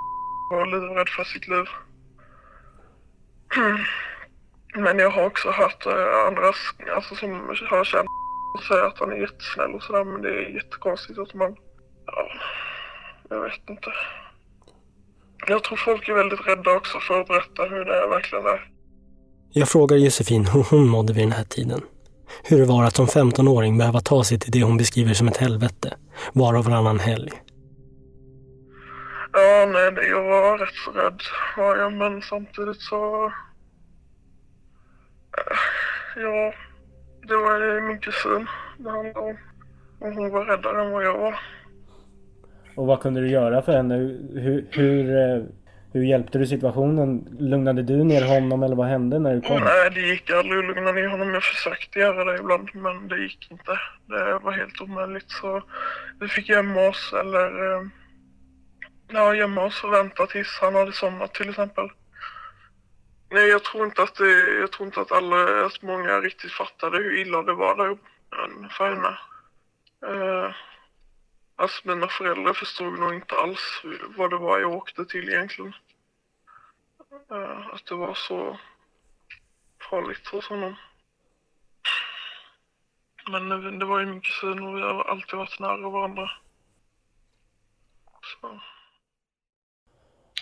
vara 0.51 0.65
livrädd 0.65 1.09
för 1.09 1.23
sitt 1.23 1.47
liv. 1.47 1.65
Men 4.75 4.99
jag 4.99 5.09
har 5.09 5.25
också 5.25 5.51
hört 5.51 5.85
eh, 5.85 6.27
andra 6.27 6.53
alltså, 6.95 7.15
som 7.15 7.31
har 7.69 7.83
känt 7.83 8.07
säga 8.67 8.85
att 8.85 8.99
han 8.99 9.11
är 9.11 9.15
jättesnäll 9.15 9.73
och 9.75 9.83
sådär 9.83 10.03
men 10.03 10.21
det 10.21 10.29
är 10.29 10.55
jättekonstigt 10.55 11.19
att 11.19 11.33
man... 11.33 11.55
Ja, 12.05 12.27
jag 13.29 13.41
vet 13.41 13.69
inte. 13.69 13.91
Jag 15.47 15.63
tror 15.63 15.77
folk 15.77 16.09
är 16.09 16.13
väldigt 16.13 16.47
rädda 16.47 16.71
också 16.71 16.99
för 16.99 17.21
att 17.21 17.27
berätta 17.27 17.63
hur 17.63 17.85
det 17.85 18.07
verkligen 18.07 18.45
är. 18.45 18.71
Jag 19.51 19.69
frågar 19.69 19.97
Josefin 19.97 20.45
hur 20.45 20.63
hon 20.69 20.87
mådde 20.87 21.13
vid 21.13 21.23
den 21.23 21.31
här 21.31 21.43
tiden. 21.43 21.81
Hur 22.43 22.59
det 22.59 22.65
var 22.65 22.83
att 22.83 22.95
som 22.95 23.05
15-åring 23.05 23.77
behöva 23.77 23.99
ta 23.99 24.23
sig 24.23 24.39
till 24.39 24.51
det 24.51 24.63
hon 24.63 24.77
beskriver 24.77 25.13
som 25.13 25.27
ett 25.27 25.37
helvete, 25.37 25.97
var 26.33 26.53
och 26.53 26.65
varannan 26.65 26.99
helg. 26.99 27.31
Ja, 29.33 29.65
nej, 29.65 30.09
jag 30.09 30.23
var 30.23 30.57
rätt 30.57 30.75
så 30.85 30.91
rädd 30.91 31.21
var 31.57 31.77
jag, 31.77 31.93
men 31.93 32.21
samtidigt 32.21 32.81
så... 32.81 33.31
Ja, 36.15 36.53
det 37.27 37.35
var 37.35 37.81
min 37.81 37.99
kusin 37.99 38.47
det 38.77 38.89
handlade 38.89 39.19
om. 39.19 39.37
Och 39.99 40.13
hon 40.13 40.29
var 40.31 40.45
räddare 40.45 40.81
än 40.85 40.91
vad 40.91 41.05
jag 41.05 41.17
var. 41.17 41.35
Och 42.75 42.87
vad 42.87 43.01
kunde 43.01 43.21
du 43.21 43.27
göra 43.29 43.61
för 43.61 43.71
henne? 43.73 43.95
Hur, 44.33 44.65
hur, 44.71 45.17
eh, 45.17 45.43
hur 45.93 46.03
hjälpte 46.03 46.37
du 46.37 46.47
situationen? 46.47 47.27
Lugnade 47.39 47.83
du 47.83 48.03
ner 48.03 48.27
honom 48.27 48.63
eller 48.63 48.75
vad 48.75 48.87
hände 48.87 49.19
när 49.19 49.35
du 49.35 49.41
kom? 49.41 49.59
Nej, 49.59 49.89
det 49.93 50.01
gick 50.01 50.29
aldrig 50.29 50.59
att 50.59 50.65
lugna 50.65 50.91
ner 50.91 51.07
honom. 51.07 51.33
Jag 51.33 51.43
försökte 51.43 51.99
göra 51.99 52.23
det 52.23 52.39
ibland, 52.39 52.69
men 52.73 53.07
det 53.07 53.17
gick 53.17 53.51
inte. 53.51 53.71
Det 54.05 54.39
var 54.43 54.51
helt 54.51 54.81
omöjligt. 54.81 55.31
Så 55.31 55.61
vi 56.19 56.27
fick 56.27 56.49
gömma 56.49 56.87
oss 56.87 57.13
eller... 57.21 57.73
eh, 57.75 57.81
Ja, 59.11 59.35
gömma 59.35 59.63
oss 59.63 59.83
och 59.83 59.93
vänta 59.93 60.25
tills 60.27 60.59
han 60.61 60.75
hade 60.75 60.91
somnat 60.91 61.33
till 61.33 61.49
exempel. 61.49 61.89
Nej, 63.31 63.47
jag 63.47 63.63
tror 63.63 63.85
inte 63.85 64.03
att 64.03 64.15
det, 64.15 64.59
jag 64.59 64.71
tror 64.71 64.87
inte 64.87 65.01
att 65.01 65.11
alla, 65.11 65.65
att 65.65 65.81
många 65.81 66.19
riktigt 66.21 66.51
fattade 66.51 66.97
hur 66.97 67.17
illa 67.17 67.41
det 67.41 67.53
var 67.53 67.75
där 67.77 67.89
uppe 67.89 68.07
för 68.71 68.89
henne. 68.95 69.17
Eh, 70.05 70.55
alltså 71.55 71.81
mina 71.87 72.07
föräldrar 72.07 72.53
förstod 72.53 72.99
nog 72.99 73.13
inte 73.13 73.35
alls 73.35 73.81
vad 74.17 74.29
det 74.29 74.37
var 74.37 74.59
jag 74.59 74.71
åkte 74.71 75.05
till 75.05 75.29
egentligen. 75.29 75.73
Eh, 77.31 77.67
att 77.73 77.85
det 77.85 77.95
var 77.95 78.13
så 78.13 78.59
farligt 79.89 80.27
hos 80.27 80.47
honom. 80.47 80.75
Men 83.31 83.79
det- 83.79 83.85
var 83.85 83.99
ju 83.99 84.05
min 84.05 84.21
kusin 84.21 84.63
och 84.63 84.77
vi 84.77 84.81
har 84.81 85.03
alltid 85.03 85.37
varit 85.37 85.59
nära 85.59 85.89
varandra. 85.89 86.31
Så. 88.41 88.59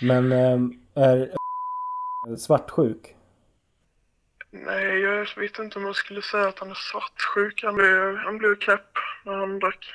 Men 0.02 0.32
eh, 0.32 0.60
är 1.04 1.37
svartsjuk? 2.36 3.16
Nej, 4.52 5.00
jag 5.00 5.28
vet 5.38 5.60
inte 5.60 5.80
om 5.80 5.86
jag 5.86 5.96
skulle 5.96 6.22
säga 6.22 6.48
att 6.48 6.60
han 6.60 6.70
är 6.70 6.78
svartsjuk. 6.92 7.64
Han 7.64 7.76
blev, 7.76 8.16
han 8.16 8.38
blev 8.38 8.56
knäpp 8.56 8.92
när 9.26 9.34
han 9.34 9.60
drack. 9.60 9.94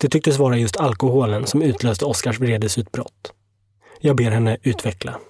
Det 0.00 0.08
tycktes 0.08 0.38
vara 0.38 0.56
just 0.56 0.80
alkoholen 0.80 1.46
som 1.46 1.62
utlöste 1.62 2.04
Oskars 2.04 2.40
vredesutbrott. 2.40 3.32
Jag 4.00 4.16
ber 4.16 4.30
henne 4.30 4.58
utveckla. 4.62 5.20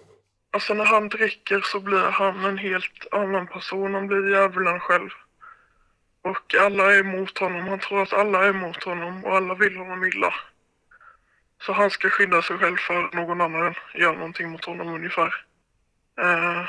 Alltså 0.51 0.75
när 0.75 0.85
han 0.85 1.09
dricker 1.09 1.61
så 1.61 1.81
blir 1.81 1.99
han 1.99 2.45
en 2.45 2.59
helt 2.59 3.07
annan 3.13 3.47
person. 3.47 3.95
Han 3.95 4.07
blir 4.07 4.31
djävulen 4.31 4.81
själv. 4.81 5.11
Och 6.25 6.55
alla 6.61 6.95
är 6.95 7.01
emot 7.01 7.39
honom. 7.39 7.69
Han 7.69 7.79
tror 7.79 8.03
att 8.03 8.13
alla 8.13 8.45
är 8.45 8.51
emot 8.51 8.85
honom 8.85 9.25
och 9.25 9.37
alla 9.37 9.55
vill 9.55 9.77
honom 9.77 10.05
illa. 10.05 10.35
Så 11.67 11.73
han 11.73 11.91
ska 11.91 12.09
skydda 12.09 12.43
sig 12.43 12.59
själv 12.59 12.77
för 12.77 13.17
någon 13.17 13.41
annan 13.41 13.75
gör 13.95 14.13
någonting 14.13 14.51
mot 14.51 14.65
honom 14.65 14.89
ungefär. 14.89 15.35
Eh, 16.21 16.65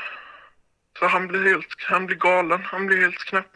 så 0.98 1.06
han 1.06 1.26
blir 1.26 1.44
helt, 1.44 1.66
han 1.88 2.06
blir 2.06 2.16
galen. 2.16 2.60
Han 2.64 2.86
blir 2.86 3.00
helt 3.00 3.24
knäpp. 3.24 3.50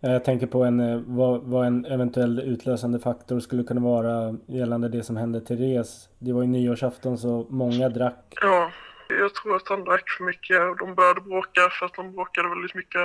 Jag 0.00 0.24
tänker 0.24 0.46
på 0.46 0.64
en, 0.64 0.80
eh, 0.80 1.00
vad, 1.06 1.42
vad 1.42 1.66
en 1.66 1.84
eventuell 1.84 2.40
utlösande 2.40 2.98
faktor 2.98 3.40
skulle 3.40 3.62
kunna 3.62 3.80
vara 3.80 4.34
gällande 4.48 4.88
det 4.88 5.02
som 5.02 5.16
hände 5.16 5.40
Therese. 5.40 6.08
Det 6.18 6.32
var 6.32 6.42
ju 6.42 6.48
nyårsafton 6.48 7.18
så 7.18 7.46
många 7.50 7.88
drack. 7.88 8.34
Ja, 8.40 8.70
jag 9.08 9.34
tror 9.34 9.56
att 9.56 9.68
han 9.68 9.84
drack 9.84 10.10
för 10.10 10.24
mycket 10.24 10.60
och 10.60 10.78
de 10.78 10.94
började 10.94 11.20
bråka 11.20 11.68
för 11.70 11.86
att 11.86 11.94
de 11.94 12.12
bråkade 12.12 12.48
väldigt 12.48 12.74
mycket. 12.74 13.00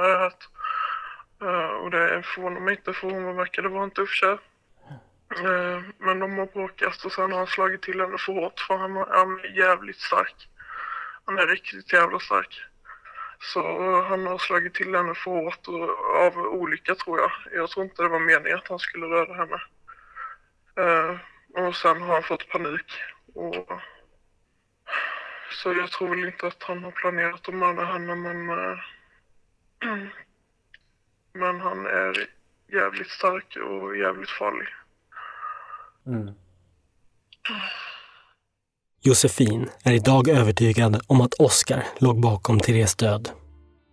Eh, 1.41 1.83
och 1.83 1.91
det 1.91 2.21
förvånar 2.23 2.59
mig 2.59 2.75
inte 2.75 2.93
för 2.93 3.09
hon 3.09 3.35
verkade 3.35 3.69
vara 3.69 3.83
en 3.83 3.91
tuff 3.91 4.09
tjej. 4.09 4.37
Eh, 5.35 5.81
men 5.97 6.19
de 6.19 6.37
har 6.37 6.45
bråkat 6.45 7.05
och 7.05 7.11
sen 7.11 7.31
har 7.31 7.37
han 7.37 7.47
slagit 7.47 7.81
till 7.81 8.01
henne 8.01 8.17
för 8.17 8.33
hårt 8.33 8.59
för 8.59 8.77
han, 8.77 8.97
är 8.97 9.57
jävligt 9.57 9.99
stark. 9.99 10.49
Han 11.25 11.39
är 11.39 11.47
riktigt 11.47 11.93
jävla 11.93 12.19
stark. 12.19 12.61
Så 13.39 13.61
han 14.01 14.27
har 14.27 14.37
slagit 14.37 14.73
till 14.73 14.95
henne 14.95 15.13
för 15.13 15.31
hårt 15.31 15.67
och 15.67 16.15
av 16.15 16.37
olycka 16.37 16.95
tror 16.95 17.19
jag. 17.19 17.31
Jag 17.51 17.69
tror 17.69 17.85
inte 17.85 18.03
det 18.03 18.09
var 18.09 18.19
meningen 18.19 18.57
att 18.57 18.67
han 18.67 18.79
skulle 18.79 19.05
röra 19.05 19.33
henne. 19.33 19.61
Eh, 20.77 21.17
och 21.65 21.75
sen 21.75 22.01
har 22.01 22.13
han 22.13 22.23
fått 22.23 22.49
panik. 22.49 22.91
Och 23.33 23.71
Så 25.51 25.73
jag 25.73 25.91
tror 25.91 26.09
väl 26.09 26.25
inte 26.25 26.47
att 26.47 26.63
han 26.63 26.83
har 26.83 26.91
planerat 26.91 27.47
att 27.47 27.55
mörda 27.55 27.83
henne 27.83 28.15
men... 28.15 28.49
Eh, 28.49 28.77
men 31.33 31.59
han 31.59 31.85
är 31.85 32.27
jävligt 32.67 33.09
stark 33.09 33.55
och 33.55 33.97
jävligt 33.97 34.29
farlig. 34.29 34.67
Mm. 36.07 36.33
Josefin 39.01 39.69
är 39.83 39.93
idag 39.93 40.27
övertygad 40.27 41.01
om 41.07 41.21
att 41.21 41.33
Oskar 41.33 41.83
låg 41.99 42.21
bakom 42.21 42.59
Therese 42.59 42.95
död. 42.95 43.29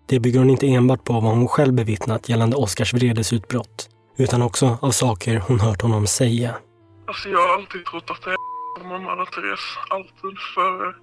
Det 0.08 0.20
bygger 0.20 0.38
hon 0.38 0.50
inte 0.50 0.66
enbart 0.66 1.04
på 1.04 1.12
vad 1.12 1.36
hon 1.36 1.48
själv 1.48 1.74
bevittnat 1.74 2.28
gällande 2.28 2.56
Oskars 2.56 2.94
vredesutbrott, 2.94 3.88
utan 4.16 4.42
också 4.42 4.78
av 4.82 4.90
saker 4.90 5.42
hon 5.48 5.60
hört 5.60 5.82
honom 5.82 6.06
säga. 6.06 6.54
Alltså 7.06 7.28
jag 7.28 7.38
har 7.38 7.54
alltid 7.54 7.84
trott 7.84 8.10
att 8.10 8.22
det 8.22 8.30
är 8.30 8.36
har 8.82 8.98
mördat 8.98 9.32
Therese. 9.32 9.78
Alltid. 9.90 10.38
För 10.54 10.96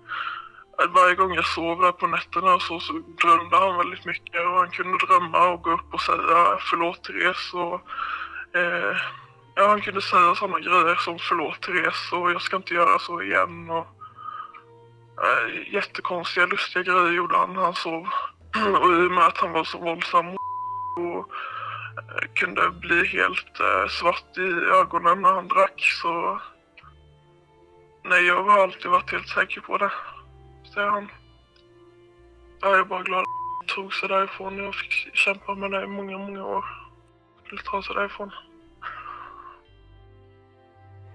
varje 0.94 1.16
gång 1.16 1.34
jag 1.34 1.46
sov 1.46 1.82
där 1.82 1.92
på 1.92 2.08
nätterna 2.08 2.56
och 2.56 2.62
så, 2.62 2.80
så 2.80 2.94
drömde 2.94 3.56
han 3.58 3.78
väldigt 3.78 4.06
mycket. 4.06 4.42
Och 4.48 4.58
han 4.62 4.72
kunde 4.72 5.06
drömma 5.06 5.50
och 5.50 5.62
gå 5.64 5.72
upp 5.72 5.94
och 5.94 6.02
säga 6.02 6.58
förlåt 6.70 7.04
Therese. 7.04 7.54
Och, 7.54 7.80
eh, 8.60 8.96
ja, 9.56 9.68
han 9.68 9.82
kunde 9.82 10.02
säga 10.02 10.36
sådana 10.36 10.60
grejer 10.60 10.96
som 10.96 11.20
förlåt 11.20 11.62
Therese 11.62 12.12
och 12.12 12.32
jag 12.32 12.42
ska 12.42 12.56
inte 12.56 12.74
göra 12.74 13.00
så 13.00 13.22
igen. 13.22 13.70
Och, 13.70 13.88
äh, 15.24 15.74
jättekonstiga, 15.74 16.46
lustiga 16.46 16.84
grejer 16.84 17.12
gjorde 17.12 17.38
han 17.38 17.54
när 17.54 17.62
han 17.62 17.76
sov. 17.76 18.08
Och 18.82 18.94
i 18.94 19.08
och 19.08 19.12
med 19.12 19.28
att 19.28 19.38
han 19.38 19.52
var 19.52 19.64
så 19.64 19.78
våldsam 19.78 20.28
och 20.98 21.30
äh, 21.98 22.28
kunde 22.36 22.72
bli 22.72 23.06
helt 23.08 23.60
äh, 23.60 23.88
svart 23.90 24.38
i 24.38 24.52
ögonen 24.82 25.22
när 25.22 25.34
han 25.34 25.48
drack 25.48 25.82
så... 26.02 26.42
Nej, 28.04 28.26
jag 28.26 28.44
har 28.44 28.60
alltid 28.60 28.92
varit 28.92 29.12
helt 29.12 29.30
säker 29.30 29.62
på 29.62 29.78
det, 29.78 29.92
säger 30.74 30.88
han. 30.88 31.12
Jag 32.62 32.80
är 32.80 32.84
bara 32.84 33.04
glad 33.04 33.20
att 33.20 33.28
han 33.60 33.68
tog 33.76 33.94
sig 33.94 34.10
därifrån. 34.10 34.58
Jag 34.58 34.76
fick 34.76 35.16
kämpa 35.16 35.56
med 35.56 35.72
det 35.72 35.84
i 35.84 35.88
många, 35.88 36.18
många 36.18 36.46
år. 36.46 36.66
Skulle 37.46 37.62
ta 37.62 37.84
sig 37.84 37.96
därifrån. 37.96 38.32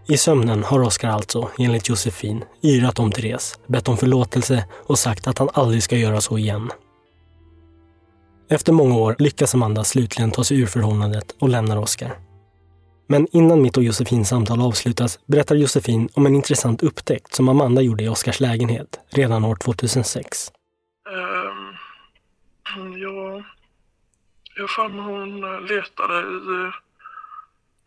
I 0.08 0.16
sömnen 0.16 0.64
har 0.64 0.82
Oskar 0.82 1.08
alltså, 1.08 1.50
enligt 1.58 1.88
Josefin, 1.88 2.44
yrat 2.62 2.98
om 2.98 3.12
Therese, 3.12 3.58
bett 3.66 3.88
om 3.88 3.96
förlåtelse 3.96 4.64
och 4.86 4.98
sagt 4.98 5.26
att 5.26 5.38
han 5.38 5.48
aldrig 5.52 5.82
ska 5.82 5.96
göra 5.96 6.20
så 6.20 6.38
igen. 6.38 6.70
Efter 8.50 8.72
många 8.72 8.96
år 8.96 9.16
lyckas 9.18 9.54
Amanda 9.54 9.84
slutligen 9.84 10.30
ta 10.30 10.44
sig 10.44 10.60
ur 10.60 10.66
förhållandet 10.66 11.36
och 11.40 11.48
lämnar 11.48 11.76
Oskar. 11.76 12.18
Men 13.08 13.26
innan 13.32 13.62
mitt 13.62 13.76
och 13.76 13.82
Josefins 13.82 14.28
samtal 14.28 14.60
avslutas 14.60 15.18
berättar 15.26 15.54
Josefin 15.54 16.08
om 16.14 16.26
en 16.26 16.34
intressant 16.34 16.82
upptäckt 16.82 17.34
som 17.34 17.48
Amanda 17.48 17.82
gjorde 17.82 18.04
i 18.04 18.08
Oskars 18.08 18.40
lägenhet 18.40 19.00
redan 19.10 19.44
år 19.44 19.56
2006. 19.56 20.52
Um, 22.76 22.98
jag... 22.98 23.44
Jag 24.58 24.70
fann 24.70 24.98
hon 24.98 25.40
letade 25.40 26.20
i... 26.20 26.85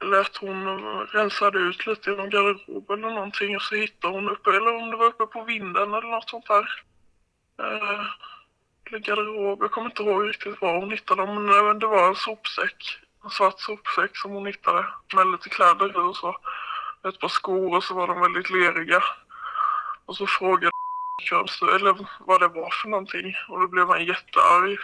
Lät 0.04 0.38
hon 0.38 0.68
rensade 1.06 1.60
ut 1.60 1.88
lite 1.88 2.12
i 2.12 2.16
någon 2.16 2.30
garderob 2.30 2.92
eller 2.92 3.10
någonting 3.10 3.56
och 3.56 3.62
så 3.62 3.76
hittade 3.76 4.14
hon 4.14 4.30
uppe, 4.30 4.50
eller 4.50 4.76
om 4.76 4.92
det 4.92 4.98
var 4.98 5.06
uppe 5.06 5.26
på 5.26 5.44
vinden 5.44 5.94
eller 5.94 6.08
något 6.08 6.30
sånt 6.30 6.48
där. 6.48 6.84
Eh, 7.60 8.06
eller 8.88 9.00
garderob, 9.00 9.62
jag 9.62 9.72
kommer 9.72 9.90
inte 9.90 10.04
ihåg 10.04 10.30
riktigt 10.30 10.62
var 10.62 10.80
hon 10.80 10.92
hittade 10.92 11.26
dem, 11.26 11.46
men 11.46 11.80
det 11.80 11.88
var 11.88 12.08
en 12.08 12.16
sopsäck. 12.16 13.00
En 13.24 13.30
svart 13.30 13.60
sopsäck 13.60 14.18
som 14.18 14.32
hon 14.32 14.46
hittade 14.46 14.86
med 15.16 15.28
lite 15.28 15.50
kläder 15.50 15.90
i 15.90 16.10
och 16.10 16.16
så. 16.16 16.38
Ett 17.08 17.20
par 17.20 17.28
skor 17.28 17.76
och 17.76 17.84
så 17.84 17.94
var 17.94 18.08
de 18.08 18.22
väldigt 18.22 18.50
leriga. 18.50 19.04
Och 20.06 20.18
så 20.18 20.28
frågade 20.28 20.72
eller 21.62 22.08
vad 22.20 22.42
det 22.42 22.48
var 22.48 22.70
för 22.70 22.90
någonting 22.90 23.36
och 23.50 23.60
då 23.60 23.68
blev 23.68 23.88
han 23.88 24.06
jättearg. 24.06 24.78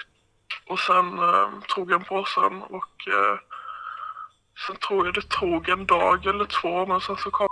Och 0.68 0.80
sen 0.80 1.20
eh, 1.20 1.50
tog 1.68 1.92
han 1.92 2.04
påsen 2.04 2.62
och 2.62 3.08
eh, 3.08 3.40
sen 4.68 4.76
tror 4.88 5.06
jag 5.06 5.14
det 5.16 5.30
tog 5.30 5.70
en 5.70 5.86
dag 5.86 6.26
eller 6.26 6.46
två 6.46 6.86
men 6.86 7.02
sen 7.02 7.16
så 7.24 7.30
kom 7.32 7.48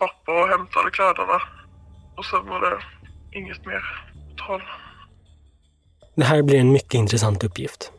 pappa 0.00 0.42
och 0.42 0.48
hämtade 0.48 0.90
kläderna. 0.90 1.38
Och 2.16 2.24
sen 2.24 2.46
var 2.46 2.60
det 2.60 2.78
inget 3.38 3.66
mer 3.66 3.82
tal. 4.46 4.62
Det 6.16 6.24
här 6.24 6.42
blir 6.42 6.58
en 6.58 6.72
mycket 6.72 6.94
intressant 6.94 7.44
uppgift. 7.44 7.92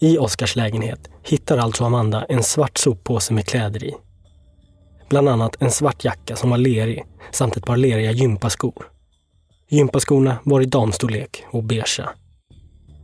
I 0.00 0.18
Oskars 0.18 0.56
lägenhet 0.56 1.10
hittar 1.24 1.58
alltså 1.58 1.84
Amanda 1.84 2.24
en 2.28 2.42
svart 2.42 2.78
soppåse 2.78 3.32
med 3.34 3.46
kläder 3.46 3.84
i. 3.84 3.94
Bland 5.08 5.28
annat 5.28 5.62
en 5.62 5.70
svart 5.70 6.04
jacka 6.04 6.36
som 6.36 6.50
var 6.50 6.58
lerig 6.58 7.04
samt 7.30 7.56
ett 7.56 7.66
par 7.66 7.76
leriga 7.76 8.10
gympaskor. 8.10 8.86
Gympaskorna 9.68 10.38
var 10.44 10.60
i 10.60 10.64
damstorlek 10.64 11.44
och 11.50 11.64
beigea. 11.64 12.10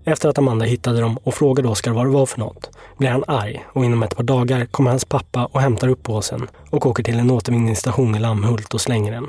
Efter 0.05 0.29
att 0.29 0.39
Amanda 0.39 0.65
hittade 0.65 1.01
dem 1.01 1.19
och 1.25 1.35
frågade 1.35 1.69
Oskar 1.69 1.93
vad 1.93 2.07
det 2.07 2.11
var 2.11 2.27
för 2.27 2.39
något 2.39 2.71
blir 2.99 3.11
han 3.11 3.25
arg 3.27 3.65
och 3.73 3.85
inom 3.85 4.03
ett 4.03 4.17
par 4.17 4.25
dagar 4.25 4.65
kommer 4.65 4.91
hans 4.91 5.05
pappa 5.05 5.45
och 5.45 5.61
hämtar 5.61 5.89
upp 5.89 6.03
påsen 6.03 6.49
och 6.71 6.87
åker 6.87 7.03
till 7.03 7.19
en 7.19 7.31
återvinningsstation 7.31 8.15
i 8.15 8.19
Lammhult 8.19 8.75
och 8.75 8.81
slänger 8.81 9.13
den. 9.13 9.27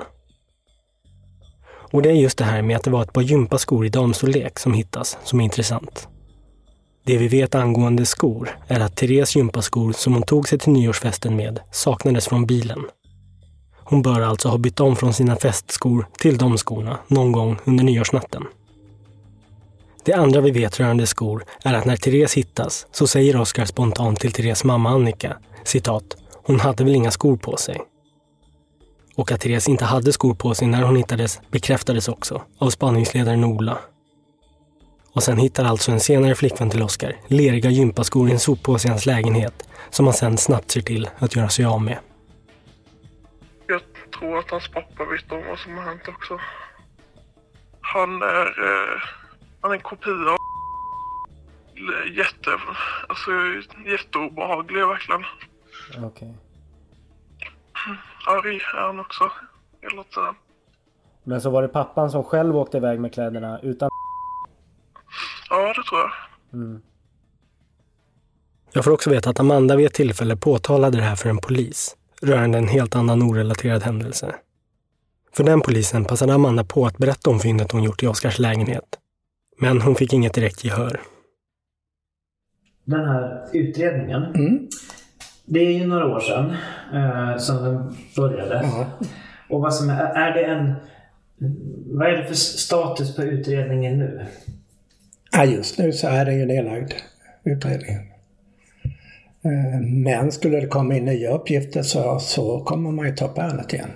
Och 1.92 2.02
det 2.02 2.10
är 2.10 2.14
just 2.14 2.38
det 2.38 2.46
här 2.46 2.62
med 2.62 2.78
att 2.78 2.84
det 2.84 2.90
var 2.90 3.02
ett 3.02 3.14
par 3.14 3.22
gympaskor 3.22 3.86
i 3.86 3.90
damstorlek 3.90 4.60
som 4.60 4.74
hittas 4.74 5.18
som 5.24 5.40
är 5.40 5.44
intressant. 5.44 6.08
Det 7.06 7.18
vi 7.18 7.28
vet 7.28 7.56
angående 7.56 8.06
skor 8.06 8.58
är 8.68 8.80
att 8.80 8.96
Therese 8.96 9.36
gympaskor 9.36 9.94
som 9.94 10.14
hon 10.14 10.24
tog 10.24 10.50
sig 10.50 10.60
till 10.60 10.72
nyårsfesten 10.72 11.36
med 11.36 11.60
saknades 11.72 12.28
från 12.28 12.46
bilen. 12.46 12.80
Hon 13.76 14.02
bör 14.02 14.22
alltså 14.22 14.50
ha 14.50 14.58
bytt 14.58 14.80
om 14.80 14.96
från 14.96 15.14
sina 15.14 15.36
festskor 15.36 16.08
till 16.20 16.38
de 16.38 16.58
skorna 16.58 17.00
någon 17.08 17.32
gång 17.32 17.58
under 17.66 17.84
nyårsnatten. 17.84 18.44
Det 20.06 20.14
andra 20.14 20.42
vi 20.42 20.52
vet 20.52 20.80
rörande 20.80 21.08
skor 21.08 21.44
är 21.64 21.74
att 21.74 21.86
när 21.86 21.96
Therese 21.96 22.34
hittas 22.34 22.88
så 22.92 23.08
säger 23.08 23.42
Oskar 23.42 23.66
spontant 23.66 24.20
till 24.20 24.32
Theres 24.32 24.64
mamma 24.64 24.90
Annika, 24.90 25.38
citat, 25.64 26.04
hon 26.34 26.60
hade 26.60 26.84
väl 26.84 26.96
inga 26.96 27.12
skor 27.12 27.38
på 27.38 27.58
sig. 27.58 27.82
Och 29.16 29.32
att 29.32 29.42
Therese 29.42 29.70
inte 29.70 29.86
hade 29.86 30.14
skor 30.14 30.36
på 30.36 30.56
sig 30.56 30.68
när 30.68 30.82
hon 30.82 30.96
hittades 30.96 31.42
bekräftades 31.52 32.08
också 32.08 32.42
av 32.58 32.70
spaningsledaren 32.70 33.44
Ola. 33.44 33.78
Och 35.14 35.24
sen 35.24 35.38
hittar 35.38 35.66
alltså 35.66 35.92
en 35.92 36.00
senare 36.00 36.36
flickvän 36.36 36.70
till 36.70 36.84
Oskar 36.84 37.16
leriga 37.28 37.70
gympaskor 37.70 38.30
i 38.30 38.32
en 38.32 38.40
soppåse 38.40 38.88
i 38.88 38.92
hans 38.92 39.06
lägenhet 39.06 39.68
som 39.90 40.06
han 40.06 40.14
sen 40.14 40.38
snabbt 40.38 40.72
ser 40.72 40.82
till 40.82 41.10
att 41.18 41.36
göra 41.36 41.50
sig 41.50 41.66
av 41.66 41.82
med. 41.82 41.98
Jag 43.68 43.82
tror 44.20 44.38
att 44.38 44.52
hans 44.52 44.68
pappa 44.68 45.06
vet 45.06 45.32
om 45.32 45.44
vad 45.50 45.60
som 45.60 45.78
har 45.78 45.84
hänt 45.84 46.08
också. 46.08 46.40
Han 47.82 48.22
är, 48.22 48.46
eh, 48.46 49.23
han 49.64 49.72
är 49.72 49.76
en 49.76 49.82
kopia 49.82 50.12
av 50.14 50.38
jätte, 52.18 52.50
alltså 53.10 53.32
jätteobehaglig 53.86 54.88
verkligen. 54.88 55.24
Okej. 56.06 56.38
Arg 58.28 58.56
är 58.56 58.88
han 58.88 59.00
också 59.00 59.32
hela 59.82 60.04
tiden. 60.04 60.36
Men 61.24 61.42
så 61.42 61.50
var 61.50 61.62
det 61.62 61.68
pappan 61.68 62.12
som 62.12 62.24
själv 62.24 62.58
åkte 62.58 62.78
iväg 62.78 63.00
med 63.00 63.14
kläderna 63.14 63.60
utan 63.60 63.90
Ja, 65.50 65.74
det 65.74 65.84
tror 65.84 66.02
jag. 66.02 66.12
mm. 66.54 66.82
Jag 68.74 68.84
får 68.84 68.92
också 68.92 69.10
veta 69.10 69.30
att 69.30 69.40
Amanda 69.40 69.76
vid 69.76 69.86
ett 69.86 69.94
tillfälle 69.94 70.38
påtalade 70.38 70.98
det 70.98 71.04
här 71.04 71.16
för 71.16 71.30
en 71.30 71.38
polis 71.38 71.96
rörande 72.22 72.58
en 72.58 72.68
helt 72.68 72.96
annan 72.96 73.22
orelaterad 73.24 73.84
händelse. 73.84 74.36
För 75.34 75.44
den 75.44 75.62
polisen 75.62 76.06
passade 76.06 76.34
Amanda 76.34 76.64
på 76.64 76.86
att 76.86 76.98
berätta 76.98 77.30
om 77.30 77.40
fyndet 77.40 77.72
hon 77.72 77.84
gjort 77.84 78.04
i 78.04 78.08
Oskars 78.08 78.40
lägenhet. 78.40 79.00
Men 79.64 79.82
hon 79.82 79.96
fick 79.96 80.14
inget 80.14 80.34
direkt 80.34 80.64
gehör. 80.64 81.00
Den 82.86 83.06
här 83.06 83.48
utredningen. 83.54 84.24
Det 85.46 85.60
är 85.60 85.72
ju 85.72 85.88
några 85.88 86.06
år 86.16 86.20
sedan 86.20 86.54
eh, 86.94 87.38
som 87.38 87.64
den 87.64 87.96
började. 88.16 88.70
Och 89.50 89.62
vad 89.62 89.76
som 89.76 89.90
är, 89.90 90.04
är 90.04 90.34
det 90.34 90.44
en... 90.46 90.74
Vad 91.86 92.08
är 92.08 92.18
det 92.18 92.26
för 92.26 92.36
status 92.36 93.16
på 93.16 93.24
utredningen 93.24 94.00
nu? 94.00 94.26
Ja, 95.32 95.46
just 95.46 95.78
nu 95.78 95.92
så 95.92 96.08
är 96.08 96.26
den 96.26 96.40
ju 96.40 96.46
nedlagd, 96.46 96.92
utredningen. 97.44 98.02
Eh, 99.42 99.82
Men 99.82 100.32
skulle 100.32 100.60
det 100.60 100.68
komma 100.68 100.96
in 100.96 101.06
nya 101.06 101.32
uppgifter 101.32 101.84
så, 101.84 102.20
så 102.20 102.60
kommer 102.60 102.92
man 102.92 103.06
ju 103.08 103.16
ta 103.16 103.26
upp 103.28 103.38
ärendet 103.38 103.74
igen. 103.74 103.90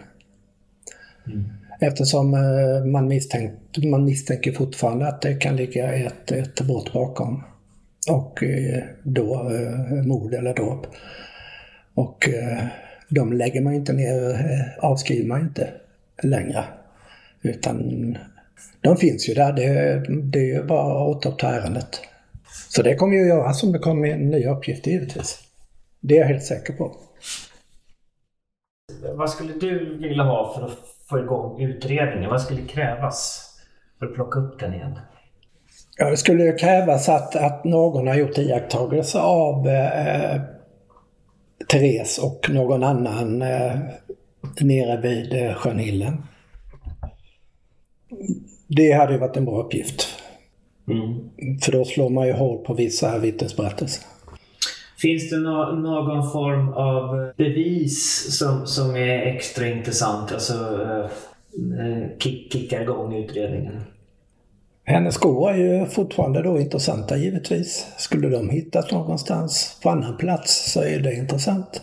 Eftersom 1.79 2.33
eh, 2.33 2.85
man, 2.85 3.07
misstänkt, 3.07 3.83
man 3.83 4.05
misstänker 4.05 4.51
fortfarande 4.51 5.07
att 5.07 5.21
det 5.21 5.33
kan 5.33 5.55
ligga 5.55 5.93
ett, 5.93 6.31
ett 6.31 6.61
brott 6.61 6.93
bakom. 6.93 7.43
Och 8.09 8.43
eh, 8.43 8.83
då 9.03 9.51
eh, 9.51 10.05
mord 10.05 10.33
eller 10.33 10.53
dråp. 10.53 10.87
Och 11.93 12.29
de 13.09 13.33
lägger 13.33 13.61
man 13.61 13.73
inte 13.73 13.93
ner, 13.93 14.37
avskriver 14.79 15.27
man 15.27 15.41
inte 15.41 15.69
längre. 16.23 16.63
Utan 17.41 18.17
de 18.81 18.97
finns 18.97 19.29
ju 19.29 19.33
där. 19.33 19.53
Det, 19.53 20.03
det 20.23 20.39
är 20.39 20.45
ju 20.45 20.63
bara 20.63 21.01
att 21.01 21.15
återuppta 21.15 21.47
ärendet. 21.47 22.01
Så 22.69 22.81
det 22.81 22.95
kommer 22.95 23.15
ju 23.15 23.21
att 23.21 23.27
göras 23.27 23.63
om 23.63 23.71
det 23.71 23.79
kommer 23.79 24.07
in 24.07 24.29
nya 24.29 24.51
uppgifter 24.51 24.91
givetvis. 24.91 25.39
Det 25.99 26.15
är 26.15 26.19
jag 26.19 26.27
helt 26.27 26.43
säker 26.43 26.73
på. 26.73 26.95
Vad 29.15 29.29
skulle 29.29 29.53
du 29.53 29.97
vilja 29.97 30.23
ha 30.23 30.53
för 30.53 30.65
att 30.65 30.96
få 31.09 31.19
igång 31.19 31.61
utredningen? 31.61 32.29
Vad 32.29 32.41
skulle 32.41 32.61
krävas? 32.61 33.47
för 33.99 34.05
att 34.05 34.13
plocka 34.13 34.39
upp 34.39 34.59
den 34.59 34.73
igen? 34.73 34.99
Ja, 35.97 36.09
det 36.09 36.17
skulle 36.17 36.43
ju 36.43 36.55
krävas 36.55 37.09
att, 37.09 37.35
att 37.35 37.63
någon 37.63 38.07
har 38.07 38.15
gjort 38.15 38.37
iakttagelse 38.37 39.19
av 39.19 39.67
eh, 39.67 40.41
Therese 41.71 42.17
och 42.17 42.49
någon 42.49 42.83
annan 42.83 43.41
eh, 43.41 43.75
nere 44.61 45.01
vid 45.01 45.33
eh, 45.33 45.53
sjön 45.53 45.79
Hillen. 45.79 46.23
Det 48.67 48.91
hade 48.91 49.13
ju 49.13 49.19
varit 49.19 49.37
en 49.37 49.45
bra 49.45 49.63
uppgift. 49.63 50.07
Mm. 50.87 51.29
För 51.61 51.71
då 51.71 51.85
slår 51.85 52.09
man 52.09 52.27
ju 52.27 52.33
hål 52.33 52.65
på 52.65 52.73
vissa 52.73 53.17
vittnesberättelser. 53.17 54.03
Finns 55.01 55.29
det 55.29 55.37
no 55.37 55.75
någon 55.75 56.31
form 56.31 56.73
av 56.73 57.21
eh, 57.21 57.29
bevis 57.37 58.27
som, 58.37 58.67
som 58.67 58.95
är 58.95 59.19
extra 59.19 59.67
intressant? 59.67 60.31
Alltså 60.31 60.53
eh, 60.53 61.05
eh 61.79 62.17
kick, 62.19 62.53
kickar 62.53 62.81
igång 62.81 63.15
utredningen? 63.15 63.81
Hennes 64.83 65.15
skor 65.15 65.51
är 65.51 65.57
ju 65.57 65.85
fortfarande 65.85 66.41
då 66.41 66.59
intressanta 66.59 67.17
givetvis. 67.17 67.87
Skulle 67.97 68.29
de 68.29 68.49
hittas 68.49 68.91
någonstans 68.91 69.79
på 69.83 69.89
annan 69.89 70.17
plats 70.17 70.71
så 70.71 70.81
är 70.81 70.99
det 70.99 71.13
intressant. 71.13 71.81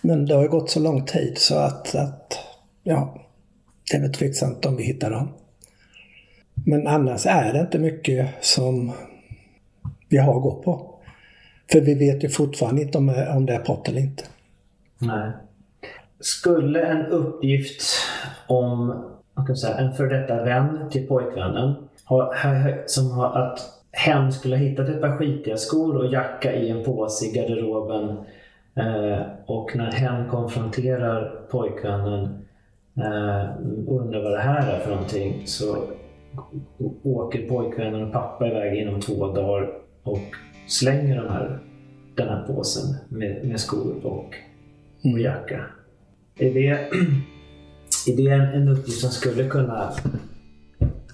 Men 0.00 0.26
det 0.26 0.34
har 0.34 0.42
ju 0.42 0.48
gått 0.48 0.70
så 0.70 0.80
lång 0.80 1.04
tid 1.04 1.38
så 1.38 1.54
att, 1.54 1.94
att 1.94 2.38
ja, 2.82 3.26
det 3.90 3.96
är 3.96 4.00
väl 4.00 4.12
tveksamt 4.12 4.66
om 4.66 4.76
vi 4.76 4.82
hittar 4.82 5.10
dem. 5.10 5.28
Men 6.54 6.86
annars 6.86 7.26
är 7.26 7.52
det 7.52 7.60
inte 7.60 7.78
mycket 7.78 8.28
som 8.40 8.92
vi 10.08 10.18
har 10.18 10.36
att 10.36 10.42
gå 10.42 10.62
på. 10.62 10.95
För 11.72 11.80
vi 11.80 11.94
vet 11.94 12.24
ju 12.24 12.28
fortfarande 12.28 12.82
inte 12.82 12.98
om, 12.98 13.08
eh, 13.08 13.36
om 13.36 13.46
det 13.46 13.54
är 13.54 13.58
pott 13.58 13.88
eller 13.88 14.00
inte. 14.00 14.24
Nej. 14.98 15.30
Skulle 16.20 16.82
en 16.82 17.06
uppgift 17.06 17.82
om 18.46 18.86
man 19.34 19.46
kan 19.46 19.56
säga, 19.56 19.76
en 19.76 19.94
för 19.94 20.06
detta 20.06 20.42
vän 20.42 20.90
till 20.90 21.06
pojkvännen 21.06 21.74
ha, 22.04 22.34
som 22.86 23.10
har 23.10 23.38
att 23.38 23.60
hen 23.92 24.32
skulle 24.32 24.56
ha 24.56 24.62
hittat 24.62 24.88
ett 24.88 25.00
par 25.00 25.16
skitiga 25.16 25.56
skor 25.56 25.96
och 25.96 26.12
jacka 26.12 26.52
i 26.52 26.70
en 26.70 26.84
påse 26.84 27.26
i 27.26 27.32
garderoben 27.32 28.08
eh, 28.74 29.22
och 29.46 29.76
när 29.76 29.92
hen 29.92 30.28
konfronterar 30.28 31.40
pojkvännen 31.50 32.24
eh, 32.96 33.44
och 33.86 34.00
undrar 34.00 34.22
vad 34.22 34.32
det 34.32 34.40
här 34.40 34.72
är 34.74 34.78
för 34.78 34.90
någonting 34.90 35.42
så 35.46 35.76
åker 37.02 37.48
pojkvännen 37.48 38.04
och 38.04 38.12
pappa 38.12 38.46
iväg 38.46 38.78
inom 38.78 39.00
två 39.00 39.26
dagar 39.26 39.70
och 40.02 40.18
slänger 40.66 41.16
den 41.16 41.30
här, 41.30 41.58
den 42.14 42.28
här 42.28 42.42
påsen 42.46 42.96
med, 43.08 43.48
med 43.48 43.60
skor 43.60 44.06
och, 44.06 44.34
och 45.02 45.20
jacka. 45.20 45.64
Är 46.38 46.54
det, 46.54 46.68
är 48.08 48.16
det 48.16 48.30
en, 48.30 48.62
en 48.62 48.68
uppgift 48.68 49.00
som 49.00 49.10
skulle 49.10 49.48
kunna... 49.48 49.92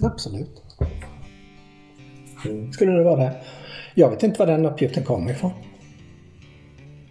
Absolut. 0.00 0.62
Skulle 2.72 2.92
det 2.92 3.04
vara 3.04 3.20
det. 3.20 3.36
Jag 3.94 4.10
vet 4.10 4.22
inte 4.22 4.38
var 4.38 4.46
den 4.46 4.66
uppgiften 4.66 5.04
kommer 5.04 5.30
ifrån. 5.30 5.52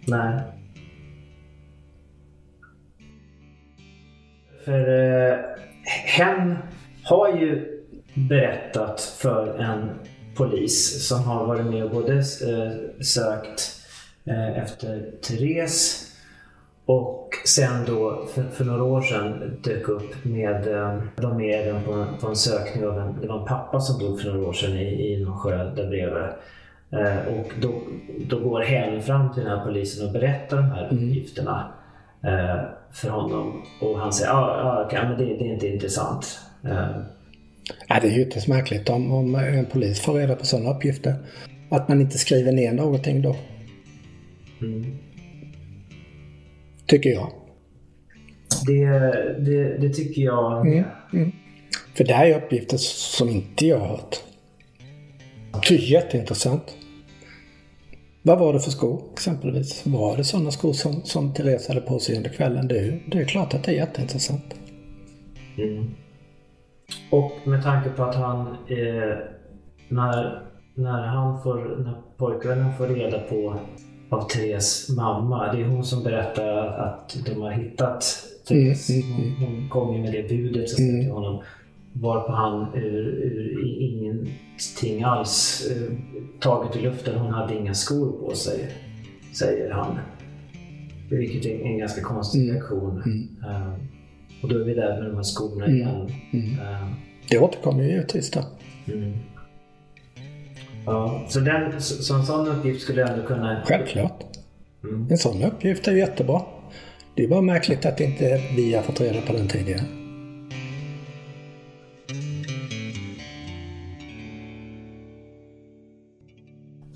Nej. 0.06 0.40
För 4.64 4.88
eh, 5.32 5.38
hen 6.04 6.56
har 7.04 7.36
ju 7.36 7.80
berättat 8.14 9.00
för 9.00 9.58
en 9.58 9.90
polis 10.36 11.08
som 11.08 11.24
har 11.24 11.46
varit 11.46 11.66
med 11.66 11.84
och 11.84 11.90
både 11.90 12.12
eh, 12.16 13.02
sökt 13.02 13.80
eh, 14.24 14.58
efter 14.58 15.10
Therese 15.22 16.08
och 16.86 17.28
sen 17.46 17.84
då 17.86 18.26
för, 18.34 18.42
för 18.42 18.64
några 18.64 18.82
år 18.82 19.02
sedan 19.02 19.58
dök 19.64 19.88
upp 19.88 20.24
med, 20.24 20.66
eh, 20.66 21.02
var 21.16 21.34
med 21.34 21.68
även 21.68 21.82
på, 21.82 22.06
på 22.20 22.26
en 22.26 22.36
sökning 22.36 22.86
av 22.86 22.98
en, 22.98 23.20
det 23.20 23.28
var 23.28 23.40
en 23.40 23.46
pappa 23.46 23.80
som 23.80 24.06
dog 24.06 24.20
för 24.20 24.32
några 24.32 24.48
år 24.48 24.52
sedan 24.52 24.76
i, 24.76 25.12
i 25.12 25.24
någon 25.24 25.38
sjö 25.38 25.64
där 25.64 25.88
bredvid. 25.88 26.22
Eh, 26.92 27.38
och 27.38 27.52
då, 27.60 27.82
då 28.26 28.38
går 28.38 28.60
hen 28.60 29.02
fram 29.02 29.32
till 29.32 29.42
den 29.42 29.58
här 29.58 29.64
polisen 29.64 30.06
och 30.06 30.12
berättar 30.12 30.56
de 30.56 30.70
här 30.70 30.86
uppgifterna 30.92 31.72
eh, 32.22 32.60
för 32.92 33.08
honom. 33.08 33.62
Och 33.80 33.98
han 33.98 34.12
säger 34.12 34.30
ja, 34.30 34.62
ah, 34.62 34.86
okay, 34.86 35.08
men 35.08 35.18
det, 35.18 35.24
det 35.24 35.44
är 35.44 35.52
inte 35.52 35.68
intressant. 35.68 36.40
Eh, 36.64 36.96
Ja, 37.94 38.00
det 38.00 38.08
är 38.08 38.12
ju 38.12 38.22
ytterst 38.22 38.48
märkligt 38.48 38.88
om, 38.88 39.12
om 39.12 39.34
en 39.34 39.66
polis 39.66 40.00
får 40.00 40.14
reda 40.14 40.36
på 40.36 40.46
sådana 40.46 40.74
uppgifter. 40.74 41.14
Att 41.68 41.88
man 41.88 42.00
inte 42.00 42.18
skriver 42.18 42.52
ner 42.52 42.72
någonting 42.72 43.22
då. 43.22 43.36
mm. 44.60 44.98
Tycker 46.86 47.10
jag. 47.10 47.32
det, 48.66 48.84
det, 49.38 49.78
det 49.78 49.94
tycker 49.94 50.22
jag 50.22 50.66
Mm. 50.66 50.84
Mm. 51.12 51.32
För 51.94 52.04
det 52.04 52.14
här 52.14 52.26
är 52.26 52.36
uppgifter 52.36 52.76
som 52.76 53.28
inte 53.28 53.66
jag 53.66 53.78
har 53.78 53.86
hört. 53.86 54.22
Det 55.68 55.74
är 55.74 55.78
jätteintressant. 55.78 56.76
Vad 58.22 58.38
var 58.38 58.52
det 58.52 58.60
för 58.60 58.70
skor 58.70 59.02
exempelvis? 59.12 59.86
Var 59.86 60.16
det 60.16 60.24
sådana 60.24 60.50
skor 60.50 60.72
som, 60.72 61.02
som 61.04 61.34
Therese 61.34 61.68
hade 61.68 61.80
på 61.80 61.98
sig 61.98 62.16
under 62.16 62.30
kvällen? 62.30 62.68
Det 62.68 62.98
det 63.06 63.18
är 63.18 63.24
klart 63.24 63.54
att 63.54 63.64
det 63.64 63.70
är 63.70 63.76
jätteintressant. 63.76 64.54
Mm. 65.58 65.90
Och 67.10 67.32
med 67.44 67.62
tanke 67.62 67.90
på 67.90 68.02
att 68.02 68.14
han, 68.14 68.46
eh, 68.46 69.16
när, 69.88 70.42
när 70.74 71.06
han 71.06 71.42
får, 71.42 71.82
när 71.84 71.94
pojkvännen 72.16 72.76
får 72.76 72.86
reda 72.86 73.18
på 73.18 73.58
av 74.08 74.28
Therese 74.28 74.88
mamma, 74.96 75.52
det 75.52 75.60
är 75.60 75.64
hon 75.66 75.84
som 75.84 76.02
berättar 76.02 76.66
att 76.66 77.16
de 77.26 77.40
har 77.42 77.50
hittat 77.50 78.04
Therese. 78.48 78.90
Mm, 78.90 79.02
mm, 79.02 79.34
Hon, 79.38 79.46
hon 79.46 79.68
kom 79.68 79.94
ju 79.94 80.02
med 80.02 80.12
det 80.12 80.28
budet 80.28 80.70
så 80.70 80.76
säga, 80.76 81.02
till 81.02 81.10
honom. 81.10 81.42
Varpå 81.92 82.32
han 82.32 82.74
ur, 82.74 83.06
ur 83.08 83.80
ingenting 83.80 85.02
alls 85.04 85.66
eh, 85.70 85.92
taget 86.40 86.76
i 86.76 86.80
luften, 86.80 87.18
hon 87.18 87.32
hade 87.32 87.54
inga 87.54 87.74
skor 87.74 88.12
på 88.12 88.34
sig, 88.34 88.68
säger 89.34 89.70
han. 89.70 89.98
Vilket 91.10 91.46
är 91.46 91.64
en 91.64 91.78
ganska 91.78 92.02
konstig 92.02 92.52
reaktion. 92.52 93.02
Eh, 93.42 93.72
och 94.42 94.48
då 94.48 94.58
är 94.58 94.64
vi 94.64 94.74
där 94.74 95.00
med 95.00 95.10
de 95.10 95.16
här 95.16 95.22
skorna 95.22 95.64
Mm. 95.64 95.76
igen. 95.76 96.10
Mm. 96.32 96.58
Eh, 96.60 96.88
Det 97.30 97.38
återkommer 97.38 97.82
ju 97.82 97.90
givetvis 97.90 98.30
då. 98.30 98.40
Mm. 98.92 99.12
Ja, 100.86 101.24
så, 101.28 101.40
den, 101.40 101.80
så, 101.82 102.02
så 102.02 102.14
en 102.14 102.24
sån 102.26 102.48
uppgift 102.48 102.82
skulle 102.82 103.08
ändå 103.08 103.26
kunna... 103.26 103.62
Självklart. 103.64 104.24
Mm. 104.84 105.06
En 105.10 105.18
sån 105.18 105.42
uppgift 105.42 105.88
är 105.88 105.92
jättebra. 105.92 106.42
Det 107.14 107.24
är 107.24 107.28
bara 107.28 107.40
märkligt 107.40 107.86
att 107.86 108.00
inte 108.00 108.40
vi 108.56 108.74
har 108.74 108.82
fått 108.82 109.00
reda 109.00 109.20
på 109.20 109.32
den 109.32 109.48
tidigare. 109.48 109.80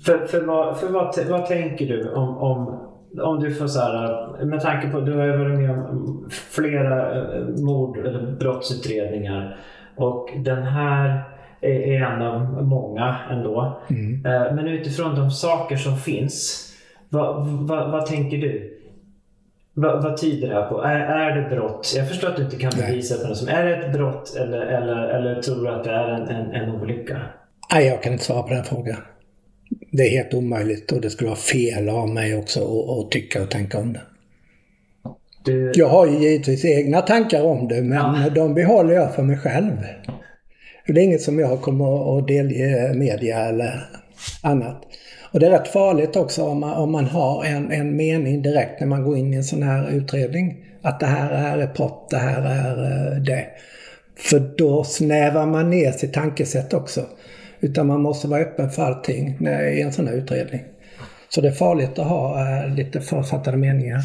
För, 0.05 0.27
för, 0.27 0.41
vad, 0.41 0.79
för 0.79 0.89
vad, 0.89 1.19
vad 1.29 1.45
tänker 1.47 1.87
du 1.87 2.13
om, 2.13 2.37
om, 2.37 2.79
om 3.21 3.39
du 3.39 3.53
får 3.53 3.67
så 3.67 3.79
här, 3.79 4.45
med 4.45 4.61
tanke 4.61 4.87
på, 4.89 4.99
du 4.99 5.13
har 5.13 5.25
ju 5.25 5.37
varit 5.37 5.59
med 5.59 5.71
om 5.71 6.29
flera 6.31 7.15
eh, 7.15 7.41
mord 7.57 7.97
eller 7.97 8.31
brottsutredningar 8.31 9.57
och 9.95 10.29
den 10.37 10.63
här 10.63 11.23
är 11.61 12.01
en 12.03 12.21
av 12.21 12.63
många 12.63 13.15
ändå. 13.31 13.81
Eh, 14.25 14.55
Men 14.55 14.67
utifrån 14.67 15.15
de 15.15 15.31
saker 15.31 15.75
som 15.75 15.97
finns, 15.97 16.67
vad, 17.09 17.47
vad, 17.47 17.91
vad 17.91 18.05
tänker 18.05 18.37
du? 18.37 18.73
Vad, 19.73 20.03
vad 20.03 20.17
tyder 20.17 20.47
det 20.47 20.53
här 20.53 20.69
på? 20.69 20.81
Är, 20.81 20.95
är 20.99 21.35
det 21.35 21.55
brott? 21.55 21.93
Jag 21.95 22.07
förstår 22.07 22.27
att 22.27 22.35
du 22.35 22.43
inte 22.43 22.55
kan 22.57 22.71
bevisa 22.77 23.15
det 23.15 23.21
på 23.21 23.27
något 23.27 23.37
som 23.37 23.47
Är 23.47 23.65
det 23.65 23.75
ett 23.75 23.93
brott 23.93 24.35
eller, 24.35 24.61
eller, 24.61 25.07
eller 25.07 25.41
tror 25.41 25.63
du 25.63 25.69
att 25.69 25.83
det 25.83 25.91
är 25.91 26.07
en, 26.07 26.27
en, 26.27 26.51
en 26.51 26.71
olycka? 26.81 27.17
Nej, 27.73 27.87
jag 27.87 28.03
kan 28.03 28.13
inte 28.13 28.25
svara 28.25 28.43
på 28.43 28.49
den 28.49 28.63
frågan. 28.63 28.97
Det 29.97 30.03
är 30.03 30.09
helt 30.09 30.33
omöjligt 30.33 30.91
och 30.91 31.01
det 31.01 31.09
skulle 31.09 31.29
vara 31.29 31.39
fel 31.39 31.89
av 31.89 32.09
mig 32.09 32.35
också 32.35 32.59
att, 32.91 33.11
tycka 33.11 33.43
och 33.43 33.51
tänka 33.51 33.77
om 33.77 33.93
det. 33.93 34.01
Du... 35.45 35.71
Jag 35.75 35.87
har 35.87 36.07
ju 36.07 36.17
givetvis 36.17 36.65
egna 36.65 37.01
tankar 37.01 37.43
om 37.43 37.67
det, 37.67 37.81
men 37.81 38.33
de 38.33 38.53
behåller 38.53 38.93
jag 38.93 39.15
för 39.15 39.23
mig 39.23 39.37
själv. 39.37 39.71
Det 40.87 41.01
är 41.01 41.03
inget 41.03 41.21
som 41.21 41.39
jag 41.39 41.61
kommer 41.61 42.17
att 42.17 42.27
delge 42.27 42.93
media 42.93 43.39
eller 43.39 43.89
annat. 44.41 44.83
Och 45.31 45.39
det 45.39 45.45
är 45.45 45.51
rätt 45.51 45.67
farligt 45.67 46.15
också 46.15 46.43
om 46.43 46.59
man, 46.59 46.73
om 46.73 46.91
man 46.91 47.05
har 47.05 47.43
en, 47.43 47.71
en 47.71 47.95
mening 47.95 48.41
direkt 48.41 48.79
när 48.79 48.87
man 48.87 49.03
går 49.03 49.17
in 49.17 49.33
i 49.33 49.37
en 49.37 49.43
sån 49.43 49.63
här 49.63 49.89
utredning. 49.89 50.65
Att 50.81 50.99
det 50.99 51.05
här 51.05 51.57
är 51.57 51.73
brott, 51.73 52.07
det 52.09 52.17
här 52.17 52.41
är 52.41 52.83
eh, 53.11 53.21
det. 53.21 53.45
För 54.17 54.39
då 54.57 54.83
snävar 54.83 55.45
man 55.45 55.69
ner 55.69 55.91
sitt 55.91 56.13
tankesätt 56.13 56.73
också. 56.73 57.05
Utan 57.59 57.87
man 57.87 58.01
måste 58.01 58.27
vara 58.27 58.41
öppen 58.41 58.69
för 58.69 58.83
allting 58.83 59.37
när, 59.39 59.63
i 59.63 59.81
en 59.81 59.91
sån 59.91 60.07
här 60.07 60.15
utredning. 60.15 60.61
Så 61.29 61.41
det 61.41 61.47
är 61.47 61.51
farligt 61.51 61.99
att 61.99 62.07
ha 62.07 62.39
eh, 62.39 62.75
lite 62.75 63.01
författade 63.01 63.57
meningar. 63.57 64.01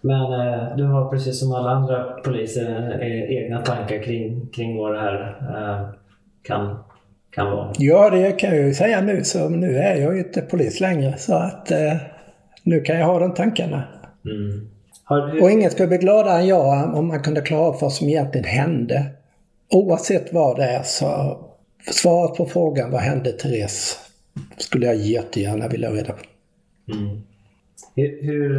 Men 0.00 0.22
eh, 0.22 0.76
du 0.76 0.84
har 0.84 1.10
precis 1.10 1.40
som 1.40 1.52
alla 1.52 1.70
andra 1.70 2.04
poliser 2.04 2.98
eh, 3.00 3.36
egna 3.36 3.60
tankar 3.60 4.02
kring, 4.02 4.46
kring 4.46 4.76
vad 4.76 4.94
det 4.94 5.00
här 5.00 5.36
eh, 5.40 5.88
kan, 6.42 6.78
kan 7.30 7.50
vara. 7.50 7.72
Ja, 7.78 8.10
det 8.10 8.32
kan 8.32 8.56
jag 8.56 8.66
ju 8.66 8.74
säga 8.74 9.00
nu. 9.00 9.24
Så 9.24 9.48
nu 9.48 9.76
är 9.76 9.96
jag 9.96 10.14
ju 10.14 10.18
inte 10.18 10.40
polis 10.40 10.80
längre. 10.80 11.16
Så 11.16 11.34
att 11.34 11.70
eh, 11.70 11.96
nu 12.62 12.80
kan 12.80 12.98
jag 12.98 13.06
ha 13.06 13.18
de 13.18 13.34
tankarna. 13.34 13.82
Mm. 14.24 14.68
Du... 15.08 15.40
Och 15.40 15.50
ingen 15.50 15.70
skulle 15.70 15.88
bli 15.88 15.98
gladare 15.98 16.38
än 16.38 16.46
jag 16.46 16.94
om 16.94 17.08
man 17.08 17.22
kunde 17.22 17.40
klara 17.40 17.68
upp 17.68 17.82
vad 17.82 17.92
som 17.92 18.08
egentligen 18.08 18.46
hände. 18.46 19.04
Oavsett 19.70 20.32
vad 20.32 20.56
det 20.56 20.64
är 20.64 20.82
så 20.82 21.38
svaret 21.90 22.36
på 22.36 22.46
frågan 22.46 22.90
vad 22.90 23.00
hände 23.00 23.32
Therese 23.32 23.98
skulle 24.56 24.86
jag 24.86 24.96
jättegärna 24.96 25.68
vilja 25.68 25.90
på. 25.90 26.12
Mm. 26.92 27.22
Hur, 27.94 28.22
hur, 28.22 28.50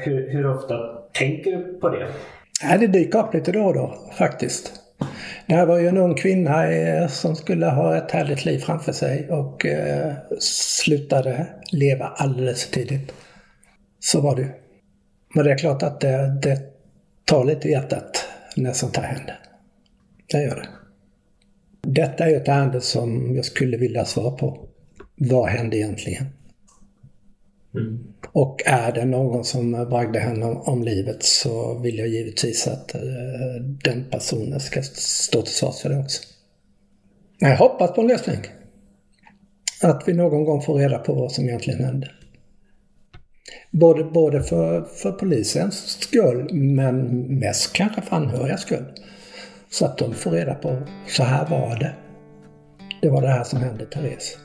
hur, 0.00 0.30
hur 0.30 0.46
ofta 0.46 0.74
tänker 1.12 1.50
du 1.50 1.78
på 1.80 1.88
det? 1.88 2.08
Ja, 2.62 2.78
det 2.78 2.86
dyker 2.86 3.18
upp 3.18 3.34
lite 3.34 3.52
då 3.52 3.64
och 3.64 3.74
då 3.74 3.94
faktiskt. 4.18 4.72
Det 5.46 5.54
här 5.54 5.66
var 5.66 5.78
ju 5.78 5.88
en 5.88 5.96
ung 5.96 6.14
kvinna 6.14 6.72
eh, 6.72 7.08
som 7.08 7.36
skulle 7.36 7.66
ha 7.66 7.96
ett 7.96 8.10
härligt 8.10 8.44
liv 8.44 8.58
framför 8.58 8.92
sig 8.92 9.30
och 9.30 9.66
eh, 9.66 10.12
slutade 10.40 11.46
leva 11.72 12.06
alldeles 12.06 12.64
för 12.64 12.72
tidigt. 12.72 13.12
Så 14.00 14.20
var 14.20 14.36
det. 14.36 14.48
Men 15.34 15.44
det 15.44 15.52
är 15.52 15.58
klart 15.58 15.82
att 15.82 16.00
det, 16.00 16.38
det 16.42 16.58
tar 17.24 17.44
lite 17.44 17.68
i 17.68 17.70
hjärtat 17.70 18.28
när 18.56 18.72
sånt 18.72 18.96
här 18.96 19.04
händer. 19.04 19.38
Det 20.26 20.42
gör 20.42 20.56
det. 20.56 20.68
Detta 21.90 22.30
är 22.30 22.36
ett 22.36 22.48
ärende 22.48 22.80
som 22.80 23.36
jag 23.36 23.44
skulle 23.44 23.76
vilja 23.76 24.04
svara 24.04 24.30
på. 24.30 24.68
Vad 25.14 25.48
hände 25.48 25.76
egentligen? 25.76 26.26
Mm. 27.74 28.04
Och 28.32 28.62
är 28.66 28.92
det 28.92 29.04
någon 29.04 29.44
som 29.44 29.72
bragde 29.72 30.18
henne 30.18 30.46
om, 30.46 30.82
livet 30.82 31.22
så 31.22 31.78
vill 31.78 31.98
jag 31.98 32.08
givetvis 32.08 32.66
att 32.66 32.94
uh, 32.94 33.64
den 33.84 34.04
personen 34.10 34.60
ska 34.60 34.82
stå 34.82 35.42
till 35.42 35.54
svars 35.54 35.80
för 35.82 35.88
det 35.88 35.98
också. 35.98 36.22
Jag 37.38 37.56
hoppas 37.56 37.92
på 37.92 38.00
en 38.00 38.06
lösning. 38.06 38.38
Att 39.82 40.02
vi 40.06 40.12
någon 40.12 40.44
gång 40.44 40.62
får 40.62 40.78
reda 40.78 40.98
på 40.98 41.14
vad 41.14 41.32
som 41.32 41.44
egentligen 41.44 41.84
hände. 41.84 42.10
Både, 43.70 44.04
både 44.04 44.42
för, 44.42 44.82
för 44.82 45.12
polisens 45.12 45.98
skull 46.00 46.54
men 46.54 47.22
mest 47.38 47.72
kanske 47.72 48.02
för 48.02 48.16
anhörigas 48.16 48.60
skull. 48.60 48.84
Så 49.70 49.86
att 49.86 49.98
de 49.98 50.14
får 50.14 50.30
reda 50.30 50.54
på, 50.54 50.82
så 51.06 51.22
här 51.22 51.46
var 51.46 51.76
det. 51.76 51.94
Det 53.02 53.10
var 53.10 53.22
det 53.22 53.28
här 53.28 53.44
som 53.44 53.60
hände 53.60 53.86
Therese. 53.86 54.38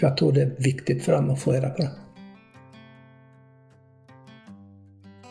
För 0.00 0.06
jag 0.06 0.16
tror 0.16 0.32
det 0.32 0.42
är 0.42 0.54
viktigt 0.58 1.04
för 1.04 1.12
dem 1.12 1.30
att 1.30 1.40
få 1.40 1.52
reda 1.52 1.70
på 1.70 1.82
det. 1.82 1.90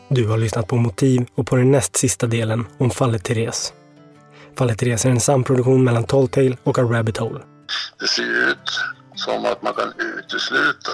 Du 0.10 0.28
har 0.28 0.38
lyssnat 0.38 0.68
på 0.68 0.76
Motiv 0.76 1.28
och 1.36 1.48
på 1.48 1.56
den 1.56 1.72
näst 1.72 1.96
sista 1.96 2.28
delen 2.28 2.66
om 2.78 2.90
fallet 2.90 3.24
Therese. 3.24 3.74
Fallet 4.58 4.78
Therese 4.78 5.06
är 5.06 5.10
en 5.10 5.20
samproduktion 5.20 5.84
mellan 5.84 6.04
Talltale 6.04 6.58
och 6.64 6.80
A 6.80 6.82
Rabbit 6.82 7.18
Hole. 7.18 7.40
Det 8.00 8.08
ser 8.08 8.50
ut 8.52 8.80
som 9.16 9.46
att 9.46 9.62
man 9.62 9.74
kan 9.74 9.94
utesluta 10.18 10.92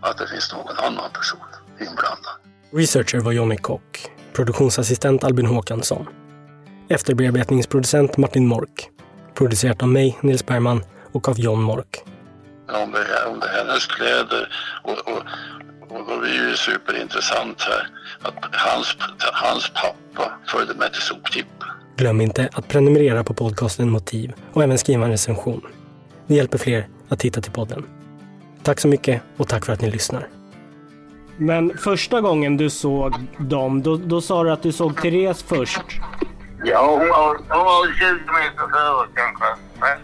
att 0.00 0.18
det 0.18 0.28
finns 0.28 0.52
någon 0.52 0.76
annan 0.76 1.10
person 1.12 1.40
inblandad. 1.80 2.36
Researcher 2.72 3.20
var 3.20 3.32
Johnny 3.32 3.56
Kock, 3.56 4.10
produktionsassistent 4.32 5.24
Albin 5.24 5.46
Håkansson, 5.46 6.06
efterbearbetningsproducent 6.88 8.16
Martin 8.16 8.46
Mork, 8.46 8.90
producerat 9.34 9.82
av 9.82 9.88
mig, 9.88 10.18
Nils 10.20 10.46
Bergman, 10.46 10.82
och 11.12 11.28
av 11.28 11.40
John 11.40 11.62
Mork. 11.62 12.04
Om 12.68 12.92
det, 12.92 13.30
om 13.30 13.40
det 13.40 13.46
är 13.46 13.64
hennes 13.64 13.86
kläder 13.86 14.48
och, 14.82 15.12
och 15.12 15.22
och 15.88 16.06
då 16.08 16.20
blir 16.20 16.50
det 16.50 16.56
superintressant 16.56 17.62
här 17.62 17.88
att 18.22 18.34
hans, 18.52 18.96
hans 19.32 19.70
pappa 19.70 20.32
följde 20.46 20.74
med 20.74 20.92
till 20.92 21.02
soptippen. 21.02 21.68
Glöm 21.96 22.20
inte 22.20 22.48
att 22.52 22.68
prenumerera 22.68 23.24
på 23.24 23.34
podcasten 23.34 23.90
Motiv 23.90 24.32
och 24.52 24.62
även 24.62 24.78
skriva 24.78 25.04
en 25.04 25.10
recension. 25.10 25.60
Det 26.26 26.34
hjälper 26.34 26.58
fler 26.58 26.88
att 27.08 27.18
titta 27.18 27.40
till 27.40 27.52
podden. 27.52 27.84
Tack 28.62 28.80
så 28.80 28.88
mycket 28.88 29.22
och 29.36 29.48
tack 29.48 29.66
för 29.66 29.72
att 29.72 29.80
ni 29.80 29.90
lyssnar. 29.90 30.28
Men 31.36 31.78
första 31.78 32.20
gången 32.20 32.56
du 32.56 32.70
såg 32.70 33.14
dem, 33.38 33.82
då, 33.82 33.96
då 33.96 34.20
sa 34.20 34.44
du 34.44 34.50
att 34.50 34.62
du 34.62 34.72
såg 34.72 35.02
Therese 35.02 35.42
först. 35.42 35.82
Ja, 36.68 36.86
hon 36.90 37.08
var, 37.08 37.36
hon 37.48 37.64
var 37.64 37.92
20 37.92 38.04
meter 38.08 38.68
före 38.72 39.08
kanske. 39.14 39.44
30. 39.78 40.02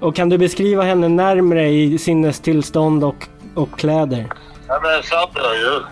Och 0.00 0.16
kan 0.16 0.28
du 0.28 0.38
beskriva 0.38 0.82
henne 0.82 1.08
närmre 1.08 1.68
i 1.68 1.98
sinnestillstånd 1.98 3.04
och, 3.04 3.28
och 3.54 3.78
kläder? 3.78 4.32
Ja, 4.68 4.78
det 4.78 5.02
satte 5.02 5.38
jag 5.38 5.56
ju. 5.56 5.82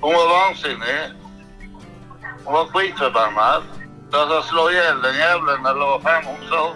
Hon 0.00 0.12
var 0.12 0.46
vansinnig. 0.46 1.00
Hon 2.44 2.54
var 2.54 2.64
skitförbannad. 2.64 3.62
Jag 4.12 4.28
sa 4.28 4.42
slå 4.42 4.70
ihjäl 4.70 5.02
den 5.02 5.14
jävlen 5.14 5.66
eller 5.66 5.86
vad 5.86 6.02
fan 6.02 6.24
hon 6.24 6.48
sa. 6.48 6.72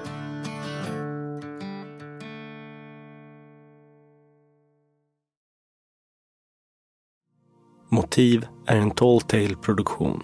Motiv 7.88 8.46
är 8.66 8.76
en 8.76 8.90
Talltale-produktion. 8.90 10.22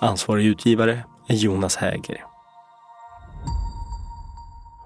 Ansvarig 0.00 0.46
utgivare 0.46 1.04
är 1.28 1.34
Jonas 1.34 1.76
Häger. 1.76 2.24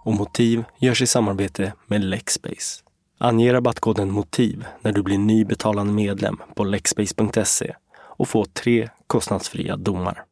Och 0.05 0.15
Motiv 0.15 0.65
görs 0.79 1.03
i 1.03 1.07
samarbete 1.07 1.73
med 1.87 2.05
Lexbase. 2.05 2.83
Ange 3.19 3.53
rabattkoden 3.53 4.11
MOTIV 4.11 4.65
när 4.81 4.93
du 4.93 5.03
blir 5.03 5.19
ny 5.19 5.45
betalande 5.45 5.93
medlem 5.93 6.41
på 6.55 6.65
lexbase.se 6.65 7.75
och 7.95 8.29
få 8.29 8.45
tre 8.45 8.89
kostnadsfria 9.07 9.77
domar. 9.77 10.25